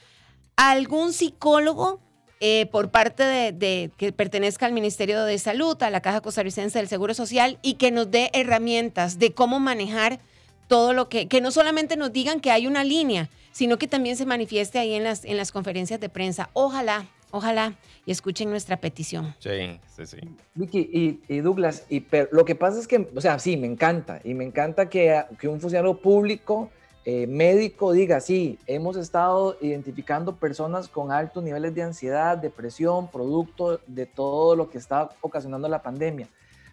algún 0.56 1.12
psicólogo 1.12 2.00
eh, 2.40 2.68
por 2.72 2.90
parte 2.90 3.24
de, 3.24 3.92
que 3.98 4.14
pertenezca 4.14 4.66
al 4.66 4.72
Ministerio 4.72 5.26
de 5.26 5.38
Salud, 5.40 5.82
a 5.84 5.90
la 5.90 6.00
Caja 6.00 6.22
Costarricense 6.22 6.80
del 6.80 6.88
Seguro 6.88 7.14
Social 7.14 7.60
y 7.62 7.74
que 7.74 7.92
nos 7.92 8.10
dé 8.10 8.30
herramientas 8.32 9.20
de 9.20 9.34
cómo 9.34 9.60
manejar 9.60 10.20
todo 10.68 10.94
lo 10.94 11.10
que, 11.10 11.28
que 11.28 11.42
no 11.42 11.52
solamente 11.52 11.98
nos 11.98 12.14
digan 12.14 12.40
que 12.40 12.52
hay 12.52 12.66
una 12.66 12.86
línea, 12.86 13.30
sino 13.52 13.78
que 13.78 13.90
también 13.90 14.16
se 14.16 14.26
manifieste 14.26 14.80
ahí 14.80 14.94
en 14.94 15.04
las, 15.04 15.26
en 15.26 15.36
las 15.36 15.52
conferencias 15.52 16.00
de 16.00 16.08
prensa. 16.08 16.50
Ojalá, 16.54 17.08
ojalá 17.36 17.76
y 18.06 18.12
escuchen 18.12 18.50
nuestra 18.50 18.78
petición. 18.78 19.36
Sí, 19.40 19.80
sí, 19.96 20.06
sí. 20.06 20.18
Vicky 20.54 21.22
y, 21.28 21.40
Douglas, 21.40 21.86
y, 21.90 22.06
lo 22.32 22.46
que 22.46 22.56
pasa 22.56 22.80
es 22.80 22.88
que, 22.88 23.10
o 23.14 23.22
sea, 23.22 23.40
sí, 23.40 23.58
me 23.58 23.68
encanta, 23.68 24.22
y 24.24 24.34
me 24.34 24.46
encanta 24.46 24.90
que, 24.90 25.24
que 25.40 25.48
un 25.48 25.60
funcionario 25.60 26.00
público 26.00 26.70
eh, 27.04 27.28
médico 27.28 27.92
diga, 27.92 28.20
sí, 28.20 28.58
hemos 28.66 28.96
estado 28.98 29.58
identificando 29.62 30.38
personas 30.38 30.88
con 30.88 31.12
altos 31.12 31.44
niveles 31.44 31.76
de 31.76 31.84
ansiedad, 31.84 32.38
depresión, 32.38 33.10
producto 33.10 33.80
de 33.86 34.06
todo 34.06 34.56
lo 34.56 34.70
que 34.70 34.78
está 34.78 35.10
ocasionando 35.22 35.68
la 35.68 35.84
pandemia. 35.84 36.28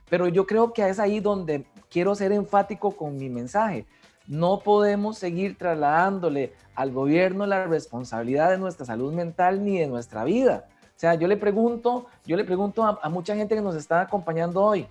Pero 0.09 0.29
yo 0.29 0.47
creo 0.47 0.73
que 0.73 0.89
es 0.89 0.99
ahí 0.99 1.21
donde 1.21 1.67
quiero 1.91 2.15
ser 2.15 2.33
enfático 2.33 2.93
con 2.93 3.17
mi 3.17 3.29
mensaje. 3.29 3.85
No 4.27 4.61
podemos 4.61 5.19
seguir 5.19 5.59
trasladándole 5.59 6.53
al 6.75 6.93
gobierno 6.93 7.47
la 7.47 7.67
responsabilidad 7.67 8.51
de 8.51 8.59
nuestra 8.59 8.87
salud 8.87 9.13
mental 9.13 9.65
ni 9.65 9.79
de 9.79 9.87
nuestra 9.87 10.25
vida. 10.25 10.67
O 10.85 10.99
sea, 11.03 11.15
yo 11.15 11.27
le 11.27 11.37
pregunto, 11.37 12.07
yo 12.25 12.37
le 12.37 12.45
pregunto 12.45 12.85
a, 12.85 12.99
a 13.03 13.09
mucha 13.09 13.35
gente 13.35 13.55
que 13.55 13.61
nos 13.61 13.75
está 13.75 14.03
acompañando 14.03 14.63
hoy, 14.63 14.87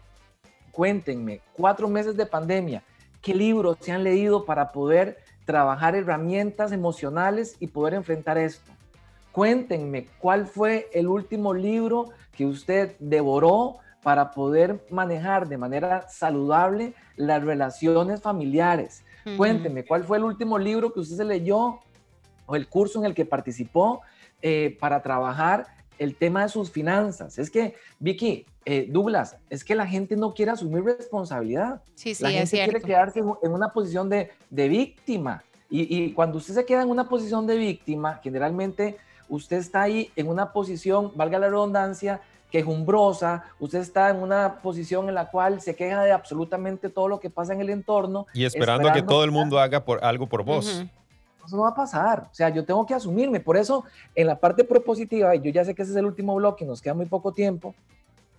cuéntenme, 0.71 1.41
cuatro 1.53 1.87
meses 1.87 2.17
de 2.17 2.25
pandemia, 2.25 2.83
¿qué 3.21 3.33
libros 3.33 3.77
se 3.79 3.91
han 3.91 4.03
leído 4.03 4.43
para 4.45 4.71
poder 4.71 5.17
trabajar 5.45 5.95
herramientas 5.95 6.71
emocionales 6.71 7.55
y 7.59 7.67
poder 7.67 7.93
enfrentar 7.95 8.37
esto. 8.37 8.71
Cuéntenme 9.31 10.07
cuál 10.19 10.45
fue 10.45 10.89
el 10.93 11.07
último 11.07 11.53
libro 11.53 12.09
que 12.31 12.45
usted 12.45 12.95
devoró 12.99 13.77
para 14.03 14.31
poder 14.31 14.85
manejar 14.89 15.47
de 15.47 15.57
manera 15.57 16.07
saludable 16.09 16.93
las 17.15 17.43
relaciones 17.43 18.21
familiares. 18.21 19.03
Cuéntenme 19.38 19.86
cuál 19.86 20.03
fue 20.03 20.17
el 20.17 20.23
último 20.23 20.57
libro 20.57 20.91
que 20.93 20.99
usted 20.99 21.17
se 21.17 21.25
leyó 21.25 21.79
o 22.45 22.55
el 22.55 22.67
curso 22.67 22.99
en 22.99 23.05
el 23.05 23.13
que 23.13 23.25
participó 23.25 24.01
eh, 24.41 24.77
para 24.79 25.01
trabajar 25.01 25.67
el 25.97 26.15
tema 26.15 26.43
de 26.43 26.49
sus 26.49 26.71
finanzas. 26.71 27.38
Es 27.38 27.51
que, 27.51 27.75
Vicky, 27.99 28.45
eh, 28.65 28.88
Douglas, 28.89 29.38
es 29.49 29.63
que 29.63 29.75
la 29.75 29.86
gente 29.86 30.15
no 30.15 30.34
quiere 30.34 30.51
asumir 30.51 30.84
responsabilidad. 30.84 31.81
Sí, 31.93 32.15
sí, 32.15 32.23
la 32.23 32.29
gente 32.29 32.43
es 32.43 32.49
cierto. 32.49 32.71
quiere 32.71 32.86
quedarse 32.86 33.19
en 33.19 33.51
una 33.51 33.71
posición 33.71 34.10
de, 34.10 34.31
de 34.49 34.67
víctima. 34.67 35.43
Y, 35.69 35.95
y, 35.95 36.13
cuando 36.13 36.39
usted 36.39 36.55
se 36.55 36.65
queda 36.65 36.81
en 36.81 36.89
una 36.89 37.07
posición 37.07 37.45
de 37.45 37.55
víctima, 37.55 38.19
generalmente 38.23 38.97
usted 39.29 39.57
está 39.57 39.84
ahí 39.84 40.12
en 40.15 40.27
una 40.27 40.51
posición, 40.51 41.12
valga 41.15 41.39
la 41.39 41.47
redundancia, 41.47 42.21
quejumbrosa, 42.51 43.45
usted 43.59 43.79
está 43.79 44.09
en 44.09 44.17
una 44.17 44.59
posición 44.61 45.09
en 45.09 45.15
la 45.15 45.31
cual 45.31 45.61
se 45.61 45.75
queja 45.75 46.03
de 46.03 46.11
absolutamente 46.11 46.89
todo 46.89 47.07
lo 47.07 47.19
que 47.19 47.29
pasa 47.29 47.53
en 47.53 47.61
el 47.61 47.69
entorno. 47.69 48.27
Y 48.33 48.45
esperando, 48.45 48.89
a 48.89 48.93
que 48.93 49.01
todo 49.01 49.23
el 49.23 49.31
mundo 49.31 49.57
haga 49.59 49.83
por, 49.83 50.03
algo 50.03 50.27
por 50.27 50.43
vos. 50.43 50.65
Uh 50.67 50.83
-huh. 50.83 50.89
Eso 51.45 51.55
no 51.55 51.63
va 51.63 51.69
a 51.69 51.75
pasar. 51.75 52.27
O 52.31 52.35
sea, 52.35 52.49
yo 52.49 52.63
tengo 52.63 52.85
que 52.85 52.93
asumirme. 52.93 53.39
Por 53.39 53.57
eso, 53.57 53.83
en 54.13 54.27
la 54.27 54.39
parte 54.39 54.63
propositiva, 54.63 55.35
y 55.35 55.41
yo 55.41 55.49
ya 55.49 55.65
sé 55.65 55.73
que 55.73 55.81
ese 55.81 55.91
es 55.91 55.97
el 55.97 56.05
último 56.05 56.35
bloque 56.35 56.63
y 56.65 56.67
nos 56.67 56.81
queda 56.81 56.93
muy 56.93 57.07
poco 57.07 57.31
tiempo, 57.31 57.73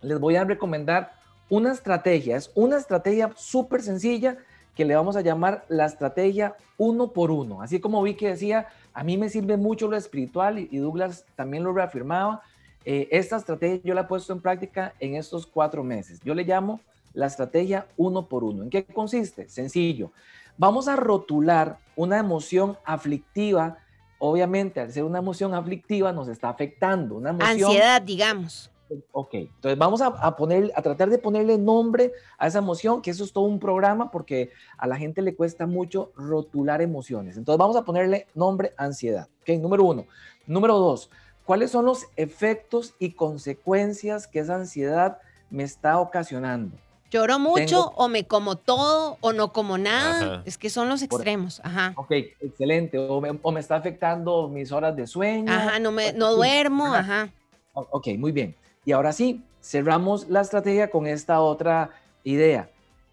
les 0.02 0.20
voy 0.20 0.36
a 0.36 0.44
recomendar 0.44 1.12
una 1.48 1.72
estrategia. 1.72 2.36
Es 2.36 2.50
una 2.54 2.76
estrategia 2.76 3.32
súper 3.34 3.82
sencilla 3.82 4.36
que 4.76 4.84
le 4.84 4.94
vamos 4.94 5.16
a 5.16 5.20
llamar 5.20 5.64
la 5.68 5.84
estrategia 5.86 6.54
uno 6.78 7.08
por 7.08 7.30
uno. 7.30 7.60
Así 7.62 7.80
como 7.80 8.02
vi 8.02 8.14
que 8.14 8.28
decía, 8.28 8.68
a 8.94 9.04
mí 9.04 9.18
me 9.18 9.28
sirve 9.28 9.56
mucho 9.56 9.88
lo 9.88 9.96
espiritual 9.96 10.58
y 10.58 10.76
Douglas 10.78 11.24
también 11.36 11.64
lo 11.64 11.72
reafirmaba. 11.72 12.42
Eh, 12.84 13.08
esta 13.10 13.36
estrategia 13.36 13.80
yo 13.84 13.94
la 13.94 14.02
he 14.02 14.04
puesto 14.04 14.32
en 14.32 14.40
práctica 14.40 14.94
en 15.00 15.14
estos 15.14 15.46
cuatro 15.46 15.84
meses. 15.84 16.20
Yo 16.24 16.34
le 16.34 16.44
llamo 16.44 16.80
la 17.14 17.26
estrategia 17.26 17.86
uno 17.96 18.26
por 18.26 18.44
uno. 18.44 18.62
¿En 18.62 18.70
qué 18.70 18.84
consiste? 18.84 19.48
Sencillo. 19.48 20.12
Vamos 20.56 20.88
a 20.88 20.96
rotular 20.96 21.78
una 21.96 22.18
emoción 22.18 22.76
aflictiva. 22.84 23.78
Obviamente, 24.18 24.80
al 24.80 24.92
ser 24.92 25.04
una 25.04 25.18
emoción 25.18 25.54
aflictiva, 25.54 26.12
nos 26.12 26.28
está 26.28 26.48
afectando. 26.48 27.16
Una 27.16 27.30
emoción, 27.30 27.70
Ansiedad, 27.70 28.02
digamos. 28.02 28.70
Ok, 29.10 29.34
entonces 29.34 29.78
vamos 29.78 30.02
a, 30.02 30.08
a, 30.08 30.36
poner, 30.36 30.70
a 30.76 30.82
tratar 30.82 31.08
de 31.08 31.16
ponerle 31.16 31.56
nombre 31.56 32.12
a 32.36 32.46
esa 32.46 32.58
emoción, 32.58 33.00
que 33.00 33.10
eso 33.10 33.24
es 33.24 33.32
todo 33.32 33.44
un 33.44 33.58
programa 33.58 34.10
porque 34.10 34.50
a 34.76 34.86
la 34.86 34.96
gente 34.96 35.22
le 35.22 35.34
cuesta 35.34 35.66
mucho 35.66 36.12
rotular 36.14 36.82
emociones. 36.82 37.38
Entonces 37.38 37.58
vamos 37.58 37.76
a 37.76 37.84
ponerle 37.84 38.26
nombre 38.34 38.74
ansiedad. 38.76 39.28
Ok, 39.40 39.48
número 39.60 39.84
uno. 39.84 40.06
Número 40.46 40.78
dos, 40.78 41.08
¿cuáles 41.44 41.70
son 41.70 41.84
los 41.84 42.06
efectos 42.16 42.94
y 42.98 43.12
consecuencias 43.12 44.26
que 44.26 44.40
esa 44.40 44.56
ansiedad 44.56 45.18
me 45.50 45.62
está 45.62 45.98
ocasionando? 45.98 46.76
Lloro 47.10 47.38
mucho 47.38 47.66
Tengo... 47.66 47.92
o 47.96 48.08
me 48.08 48.26
como 48.26 48.56
todo 48.56 49.18
o 49.20 49.32
no 49.34 49.52
como 49.52 49.76
nada. 49.76 50.16
Ajá. 50.16 50.42
Es 50.46 50.56
que 50.56 50.70
son 50.70 50.88
los 50.88 51.02
extremos. 51.02 51.60
Ajá. 51.62 51.92
Ok, 51.96 52.10
excelente. 52.40 52.96
O 52.98 53.20
me, 53.20 53.38
o 53.42 53.52
me, 53.52 53.60
está 53.60 53.76
afectando 53.76 54.48
mis 54.48 54.72
horas 54.72 54.96
de 54.96 55.06
sueño. 55.06 55.52
Ajá, 55.52 55.78
no, 55.78 55.92
me, 55.92 56.14
no 56.14 56.34
duermo. 56.34 56.86
Ajá. 56.86 57.28
Ok, 57.74 58.08
muy 58.16 58.32
bien. 58.32 58.56
Y 58.86 58.92
ahora 58.92 59.12
sí, 59.12 59.42
cerramos 59.60 60.28
la 60.28 60.40
estrategia 60.40 60.90
con 60.90 61.06
esta 61.06 61.40
otra 61.40 61.90
idea. 62.24 62.70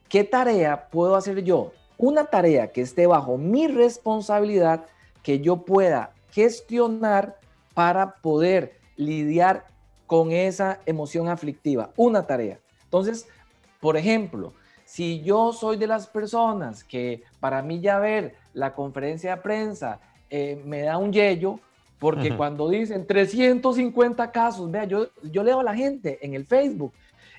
¿Qué 0.07 0.23
tarea 0.23 0.87
puedo 0.89 1.15
hacer 1.15 1.43
yo? 1.43 1.73
Una 1.97 2.25
tarea 2.25 2.71
que 2.71 2.81
esté 2.81 3.05
bajo 3.05 3.37
mi 3.37 3.67
responsabilidad, 3.67 4.85
que 5.23 5.41
yo 5.41 5.57
pueda 5.57 6.13
gestionar 6.31 7.38
para 7.79 8.15
poder 8.15 8.73
lidiar 8.97 9.65
con 10.05 10.33
esa 10.33 10.81
emoción 10.85 11.29
aflictiva. 11.29 11.91
Una 11.95 12.27
tarea. 12.27 12.59
Entonces, 12.83 13.25
por 13.79 13.95
ejemplo, 13.95 14.51
si 14.83 15.21
yo 15.21 15.53
soy 15.53 15.77
de 15.77 15.87
las 15.87 16.05
personas 16.05 16.83
que 16.83 17.23
para 17.39 17.61
mí 17.61 17.79
ya 17.79 17.97
ver 17.97 18.35
la 18.53 18.75
conferencia 18.75 19.37
de 19.37 19.41
prensa 19.41 20.01
eh, 20.29 20.61
me 20.65 20.81
da 20.81 20.97
un 20.97 21.13
yello, 21.13 21.57
porque 21.99 22.31
uh 22.31 22.33
-huh. 22.33 22.37
cuando 22.37 22.67
dicen 22.67 23.07
350 23.07 24.29
casos, 24.29 24.69
vea, 24.69 24.83
yo, 24.83 25.07
yo 25.23 25.41
leo 25.41 25.61
a 25.61 25.63
la 25.63 25.73
gente 25.73 26.19
en 26.21 26.33
el 26.33 26.45
Facebook 26.45 26.91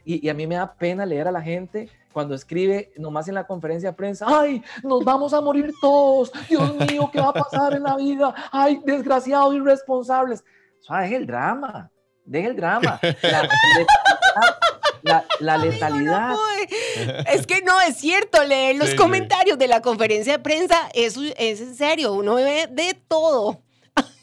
y, 0.05 0.27
y, 0.27 0.29
a 0.29 0.35
mí 0.35 0.47
me 0.47 0.57
da 0.57 0.75
pena 0.75 1.05
leer 1.07 1.29
a 1.29 1.33
la 1.33 1.43
gente 1.43 1.89
cuando 2.13 2.35
escribe 2.35 2.93
nomás 2.97 3.29
en 3.29 3.35
la 3.35 3.47
conferencia 3.47 3.91
de 3.91 3.97
prensa, 3.97 4.27
ay, 4.29 4.63
nos 4.83 5.05
vamos 5.05 5.33
a 5.33 5.41
morir 5.41 5.73
todos, 5.81 6.33
Dios 6.49 6.75
mío, 6.91 7.09
¿qué 7.13 7.21
va 7.21 7.29
a 7.29 7.33
pasar 7.33 7.75
en 7.75 7.85
la 7.85 7.97
vida? 7.97 8.35
Ay, 8.51 8.81
desgraciados, 8.85 9.55
irresponsables. 9.55 10.45
O 10.81 10.85
sea, 10.85 11.01
deje 11.01 11.17
el 11.17 11.27
drama, 11.27 11.91
deje 12.25 12.49
el 12.49 12.57
drama. 12.57 12.99
La, 15.03 15.25
la, 15.41 15.57
la 15.57 15.57
letalidad. 15.57 16.37
Es 17.33 17.47
que 17.47 17.63
no 17.63 17.81
es 17.81 17.97
cierto, 17.97 18.45
leer 18.45 18.77
los 18.77 18.91
sí, 18.91 18.97
comentarios 18.97 19.55
sí. 19.55 19.59
de 19.59 19.67
la 19.67 19.81
conferencia 19.81 20.35
de 20.35 20.39
prensa, 20.39 20.77
eso 20.93 21.23
es 21.37 21.61
en 21.61 21.75
serio, 21.75 22.13
uno 22.13 22.35
ve 22.35 22.69
de 22.71 22.95
todo. 23.09 23.63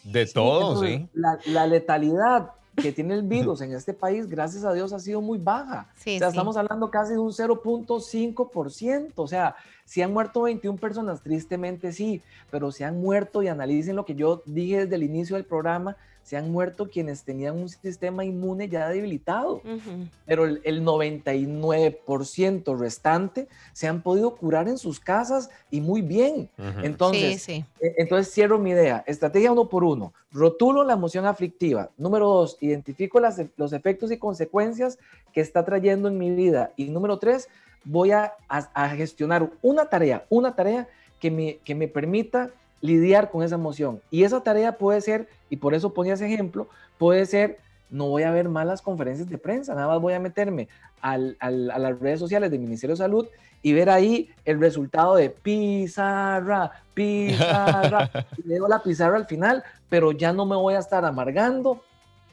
De 0.04 0.26
todo, 0.28 0.82
sí. 0.84 1.10
La, 1.14 1.40
la, 1.46 1.68
letalidad 1.68 2.52
que 2.82 2.92
tiene 2.92 3.16
el 3.16 3.24
virus 3.24 3.62
en 3.62 3.74
este 3.74 3.94
país, 3.94 4.28
gracias 4.28 4.64
a 4.64 4.72
Dios, 4.74 4.94
ha 4.94 5.00
sido 5.00 5.20
muy 5.20 5.40
baja. 5.40 5.90
Sí, 5.96 6.16
o 6.16 6.20
sea, 6.20 6.30
sí. 6.30 6.38
estamos 6.38 6.58
hablando 6.58 6.92
casi 6.92 7.14
de 7.14 7.20
un 7.20 7.32
0.5%. 7.32 9.12
O 9.16 9.28
sea, 9.28 9.56
si 9.84 10.02
han 10.02 10.14
muerto 10.14 10.44
21 10.44 10.78
personas, 10.78 11.22
tristemente 11.22 11.92
sí, 11.92 12.22
pero 12.52 12.72
se 12.72 12.86
han 12.86 13.02
muerto, 13.02 13.42
y 13.42 13.48
analicen 13.48 13.96
lo 13.96 14.06
que 14.06 14.16
yo 14.16 14.44
dije 14.46 14.82
desde 14.82 14.96
el 14.96 15.04
inicio 15.04 15.36
del 15.36 15.46
programa, 15.46 15.98
se 16.28 16.36
han 16.36 16.52
muerto 16.52 16.90
quienes 16.90 17.24
tenían 17.24 17.56
un 17.56 17.70
sistema 17.70 18.26
inmune 18.26 18.68
ya 18.68 18.90
debilitado, 18.90 19.62
uh 19.64 19.64
-huh. 19.64 20.10
pero 20.26 20.44
el, 20.44 20.60
el 20.66 20.84
99% 20.84 22.78
restante 22.78 23.48
se 23.72 23.88
han 23.88 24.02
podido 24.02 24.36
curar 24.36 24.68
en 24.68 24.78
sus 24.78 25.00
casas 25.00 25.50
y 25.72 25.80
muy 25.80 26.02
bien. 26.02 26.50
Uh 26.58 26.64
-huh. 26.64 26.84
Entonces, 26.86 27.42
sí, 27.42 27.54
sí. 27.54 27.66
Eh, 27.80 27.96
entonces 28.00 28.34
cierro 28.34 28.60
mi 28.60 28.72
idea. 28.72 29.06
Estrategia 29.08 29.54
uno 29.54 29.70
por 29.70 29.86
uno. 29.86 30.12
Rotulo 30.34 30.84
la 30.84 30.92
emoción 30.94 31.26
aflictiva. 31.26 31.92
Número 31.98 32.28
dos, 32.28 32.58
identifico 32.60 33.22
las, 33.22 33.42
los 33.56 33.72
efectos 33.72 34.12
y 34.12 34.18
consecuencias 34.18 35.00
que 35.32 35.40
está 35.40 35.64
trayendo 35.64 36.10
en 36.10 36.18
mi 36.18 36.36
vida. 36.36 36.74
Y 36.76 36.90
número 36.90 37.20
tres, 37.20 37.48
voy 37.86 38.12
a, 38.12 38.34
a, 38.50 38.58
a 38.74 38.90
gestionar 38.90 39.50
una 39.62 39.86
tarea, 39.86 40.26
una 40.30 40.58
tarea 40.58 40.90
que 41.22 41.32
me, 41.32 41.60
que 41.64 41.74
me 41.74 41.88
permita 41.88 42.52
lidiar 42.82 43.32
con 43.32 43.44
esa 43.44 43.56
emoción. 43.56 44.02
Y 44.12 44.24
esa 44.24 44.42
tarea 44.42 44.78
puede 44.78 45.02
ser, 45.02 45.28
y 45.50 45.58
por 45.58 45.74
eso 45.74 45.94
ponía 45.94 46.14
ese 46.14 46.32
ejemplo, 46.32 46.68
puede 46.98 47.26
ser, 47.26 47.60
no 47.90 48.08
voy 48.08 48.24
a 48.24 48.32
ver 48.32 48.50
más 48.50 48.66
las 48.66 48.82
conferencias 48.82 49.30
de 49.30 49.38
prensa, 49.38 49.74
nada 49.74 49.88
más 49.88 50.02
voy 50.02 50.14
a 50.14 50.20
meterme 50.20 50.68
al, 51.02 51.38
al, 51.40 51.72
a 51.72 51.80
las 51.80 52.00
redes 52.00 52.20
sociales 52.20 52.52
del 52.52 52.60
Ministerio 52.60 52.96
de 52.96 52.98
Salud 52.98 53.28
y 53.62 53.74
ver 53.74 53.90
ahí 53.90 54.30
el 54.46 54.60
resultado 54.60 55.16
de 55.16 55.30
pizarra, 55.30 56.72
pizarra, 56.94 58.10
y 58.38 58.48
leo 58.48 58.68
la 58.68 58.82
pizarra 58.82 59.18
al 59.18 59.26
final, 59.26 59.64
pero 59.90 60.12
ya 60.12 60.34
no 60.34 60.46
me 60.46 60.56
voy 60.56 60.76
a 60.76 60.80
estar 60.80 61.04
amargando, 61.06 61.82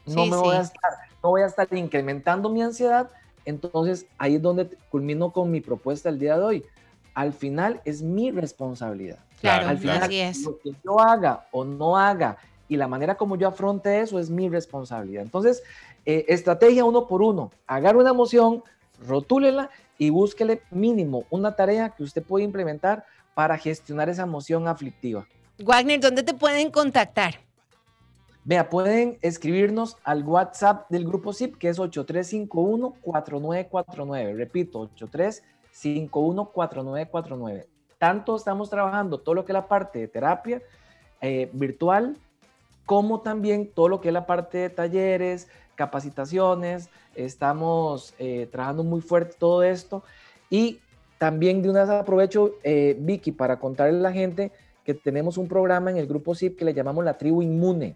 no 0.05 0.23
sí, 0.23 0.29
me 0.29 0.37
sí. 0.37 0.43
voy 0.43 0.55
a 0.55 0.61
estar, 0.61 0.91
no 1.23 1.29
voy 1.29 1.41
a 1.41 1.47
estar 1.47 1.67
incrementando 1.73 2.49
mi 2.49 2.61
ansiedad, 2.61 3.09
entonces 3.45 4.05
ahí 4.17 4.35
es 4.35 4.41
donde 4.41 4.69
culmino 4.89 5.31
con 5.31 5.51
mi 5.51 5.61
propuesta 5.61 6.09
el 6.09 6.19
día 6.19 6.37
de 6.37 6.43
hoy. 6.43 6.65
Al 7.13 7.31
final 7.31 7.81
es 7.85 8.01
mi 8.01 8.31
responsabilidad. 8.31 9.19
Claro, 9.45 9.69
Al 9.69 9.77
final, 9.77 10.03
así 10.03 10.19
es. 10.19 10.43
lo 10.43 10.59
que 10.59 10.71
yo 10.83 10.99
haga 10.99 11.47
o 11.51 11.63
no 11.63 11.97
haga 11.97 12.37
y 12.67 12.75
la 12.77 12.87
manera 12.87 13.15
como 13.15 13.37
yo 13.37 13.47
afronte 13.47 14.01
eso 14.01 14.19
es 14.19 14.29
mi 14.29 14.49
responsabilidad. 14.49 15.23
Entonces, 15.23 15.63
eh, 16.05 16.25
estrategia 16.27 16.85
uno 16.85 17.07
por 17.07 17.21
uno. 17.21 17.51
Agarre 17.67 17.99
una 17.99 18.09
emoción, 18.11 18.63
rotúlela 19.07 19.69
y 19.97 20.09
búsquele 20.09 20.61
mínimo 20.71 21.25
una 21.29 21.55
tarea 21.55 21.89
que 21.89 22.03
usted 22.03 22.23
puede 22.23 22.43
implementar 22.43 23.05
para 23.33 23.57
gestionar 23.57 24.09
esa 24.09 24.23
emoción 24.23 24.67
aflictiva. 24.67 25.25
Wagner, 25.59 25.99
¿dónde 25.99 26.23
te 26.23 26.33
pueden 26.33 26.71
contactar? 26.71 27.35
Vea, 28.43 28.69
pueden 28.69 29.17
escribirnos 29.21 29.97
al 30.03 30.23
WhatsApp 30.23 30.89
del 30.89 31.05
grupo 31.05 31.31
SIP, 31.33 31.57
que 31.57 31.69
es 31.69 31.79
8351-4949. 31.79 34.35
Repito, 34.35 34.89
8351-4949. 35.73 37.65
Tanto 38.05 38.35
estamos 38.35 38.69
trabajando 38.69 39.17
todo 39.17 39.33
lo 39.33 39.45
que 39.45 39.51
es 39.51 39.55
la 39.55 39.67
parte 39.67 39.97
de 39.97 40.07
terapia 40.07 40.61
eh, 41.21 41.49
virtual, 41.53 42.15
como 42.85 43.21
también 43.21 43.67
todo 43.67 43.89
lo 43.89 43.99
que 43.99 44.09
es 44.09 44.13
la 44.13 44.27
parte 44.27 44.59
de 44.59 44.69
talleres, 44.69 45.47
capacitaciones. 45.73 46.89
Estamos 47.15 48.13
eh, 48.19 48.47
trabajando 48.51 48.83
muy 48.83 49.01
fuerte 49.01 49.37
todo 49.39 49.63
esto. 49.63 50.03
Y 50.51 50.81
también 51.17 51.63
de 51.63 51.71
una 51.71 51.81
vez 51.81 51.89
aprovecho, 51.89 52.51
eh, 52.61 52.95
Vicky, 52.99 53.31
para 53.31 53.57
contarle 53.57 53.97
a 53.97 54.01
la 54.03 54.11
gente 54.11 54.51
que 54.83 54.93
tenemos 54.93 55.39
un 55.39 55.47
programa 55.47 55.89
en 55.89 55.97
el 55.97 56.05
grupo 56.05 56.35
SIP 56.35 56.59
que 56.59 56.65
le 56.65 56.75
llamamos 56.75 57.03
la 57.03 57.17
tribu 57.17 57.41
inmune. 57.41 57.95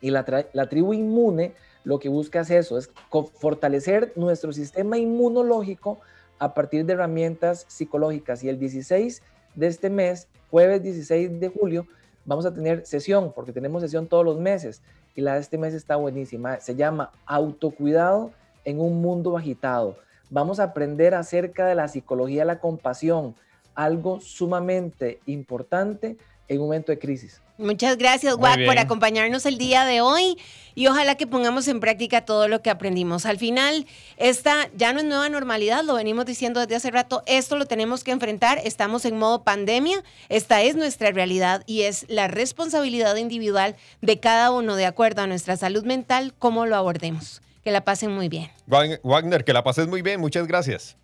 Y 0.00 0.12
la, 0.12 0.46
la 0.54 0.66
tribu 0.70 0.94
inmune 0.94 1.52
lo 1.84 1.98
que 1.98 2.08
busca 2.08 2.40
es 2.40 2.48
eso, 2.48 2.78
es 2.78 2.90
fortalecer 3.38 4.14
nuestro 4.16 4.54
sistema 4.54 4.96
inmunológico 4.96 5.98
a 6.38 6.54
partir 6.54 6.84
de 6.84 6.94
herramientas 6.94 7.64
psicológicas. 7.68 8.42
Y 8.42 8.48
el 8.48 8.58
16 8.58 9.22
de 9.54 9.66
este 9.66 9.90
mes, 9.90 10.28
jueves 10.50 10.82
16 10.82 11.40
de 11.40 11.48
julio, 11.48 11.86
vamos 12.24 12.46
a 12.46 12.54
tener 12.54 12.86
sesión, 12.86 13.32
porque 13.34 13.52
tenemos 13.52 13.82
sesión 13.82 14.06
todos 14.06 14.24
los 14.24 14.38
meses. 14.38 14.82
Y 15.14 15.22
la 15.22 15.34
de 15.34 15.40
este 15.40 15.58
mes 15.58 15.74
está 15.74 15.96
buenísima. 15.96 16.60
Se 16.60 16.74
llama 16.74 17.10
Autocuidado 17.24 18.32
en 18.64 18.80
un 18.80 19.00
mundo 19.00 19.36
agitado. 19.36 19.96
Vamos 20.28 20.60
a 20.60 20.64
aprender 20.64 21.14
acerca 21.14 21.66
de 21.66 21.74
la 21.74 21.88
psicología 21.88 22.42
de 22.42 22.46
la 22.46 22.58
compasión, 22.58 23.34
algo 23.74 24.20
sumamente 24.20 25.20
importante 25.26 26.16
en 26.48 26.60
un 26.60 26.66
momento 26.66 26.92
de 26.92 26.98
crisis. 26.98 27.40
Muchas 27.58 27.96
gracias, 27.96 28.36
Wack, 28.36 28.66
por 28.66 28.78
acompañarnos 28.78 29.46
el 29.46 29.56
día 29.56 29.84
de 29.84 30.02
hoy 30.02 30.36
y 30.74 30.88
ojalá 30.88 31.14
que 31.14 31.26
pongamos 31.26 31.66
en 31.68 31.80
práctica 31.80 32.24
todo 32.24 32.48
lo 32.48 32.60
que 32.60 32.68
aprendimos. 32.68 33.24
Al 33.24 33.38
final, 33.38 33.86
esta 34.18 34.68
ya 34.76 34.92
no 34.92 35.00
es 35.00 35.06
nueva 35.06 35.30
normalidad, 35.30 35.82
lo 35.82 35.94
venimos 35.94 36.26
diciendo 36.26 36.60
desde 36.60 36.76
hace 36.76 36.90
rato, 36.90 37.22
esto 37.26 37.56
lo 37.56 37.64
tenemos 37.64 38.04
que 38.04 38.10
enfrentar, 38.10 38.60
estamos 38.62 39.06
en 39.06 39.18
modo 39.18 39.42
pandemia, 39.42 40.04
esta 40.28 40.60
es 40.60 40.76
nuestra 40.76 41.10
realidad 41.12 41.62
y 41.66 41.82
es 41.82 42.04
la 42.08 42.28
responsabilidad 42.28 43.16
individual 43.16 43.74
de 44.02 44.20
cada 44.20 44.50
uno, 44.50 44.76
de 44.76 44.84
acuerdo 44.84 45.22
a 45.22 45.26
nuestra 45.26 45.56
salud 45.56 45.84
mental, 45.84 46.34
cómo 46.38 46.66
lo 46.66 46.76
abordemos. 46.76 47.40
Que 47.64 47.72
la 47.72 47.84
pasen 47.84 48.12
muy 48.12 48.28
bien. 48.28 48.50
Wagner, 48.66 49.44
que 49.44 49.52
la 49.52 49.64
pases 49.64 49.88
muy 49.88 50.02
bien, 50.02 50.20
muchas 50.20 50.46
gracias. 50.46 50.96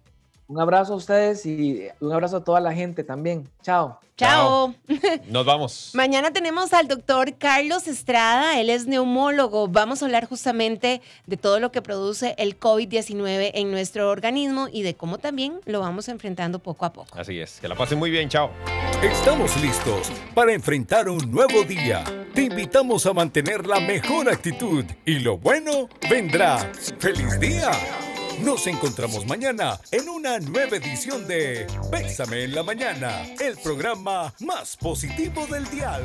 Un 0.53 0.61
abrazo 0.61 0.93
a 0.93 0.97
ustedes 0.97 1.47
y 1.47 1.88
un 2.01 2.12
abrazo 2.12 2.37
a 2.37 2.45
toda 2.45 2.61
la 2.61 2.75
gente 2.75 3.05
también. 3.05 3.49
Chao. 3.62 3.99
Chao. 4.19 4.75
Nos 5.29 5.47
vamos. 5.47 5.93
Mañana 5.95 6.31
tenemos 6.31 6.75
al 6.75 6.88
doctor 6.88 7.38
Carlos 7.38 7.88
Estrada, 7.88 8.61
él 8.61 8.69
es 8.69 8.87
neumólogo. 8.87 9.69
Vamos 9.69 10.03
a 10.03 10.05
hablar 10.05 10.29
justamente 10.29 11.01
de 11.27 11.37
todo 11.38 11.59
lo 11.59 11.73
que 11.73 11.81
produce 11.81 12.35
el 12.37 12.61
COVID-19 12.61 13.53
en 13.55 13.71
nuestro 13.71 14.11
organismo 14.11 14.69
y 14.71 14.83
de 14.83 14.95
cómo 14.95 15.17
también 15.17 15.59
lo 15.65 15.81
vamos 15.81 16.09
enfrentando 16.09 16.59
poco 16.59 16.85
a 16.85 16.93
poco. 16.93 17.19
Así 17.19 17.41
es, 17.41 17.59
que 17.59 17.67
la 17.67 17.75
pasen 17.75 17.99
muy 17.99 18.11
bien, 18.11 18.29
chao. 18.29 18.51
Estamos 19.03 19.57
listos 19.57 20.12
para 20.35 20.53
enfrentar 20.53 21.09
un 21.09 21.31
nuevo 21.31 21.62
día. 21.62 22.05
Te 22.35 22.43
invitamos 22.43 23.07
a 23.07 23.15
mantener 23.15 23.67
la 23.67 23.81
mejor 23.81 24.29
actitud 24.29 24.85
y 25.07 25.21
lo 25.21 25.38
bueno 25.38 25.88
vendrá. 26.11 26.59
¡Feliz 26.99 27.41
día! 27.41 27.71
Nos 28.45 28.67
encontramos 28.67 29.25
mañana 29.25 29.79
en 29.93 30.09
una 30.09 30.41
nueva 30.41 30.77
edición 30.77 31.29
de 31.29 31.67
Pésame 31.93 32.43
en 32.43 32.55
la 32.55 32.65
Mañana, 32.65 33.23
el 33.39 33.57
programa 33.57 34.35
más 34.41 34.77
positivo 34.77 35.47
del 35.47 35.65
dial. 35.71 36.03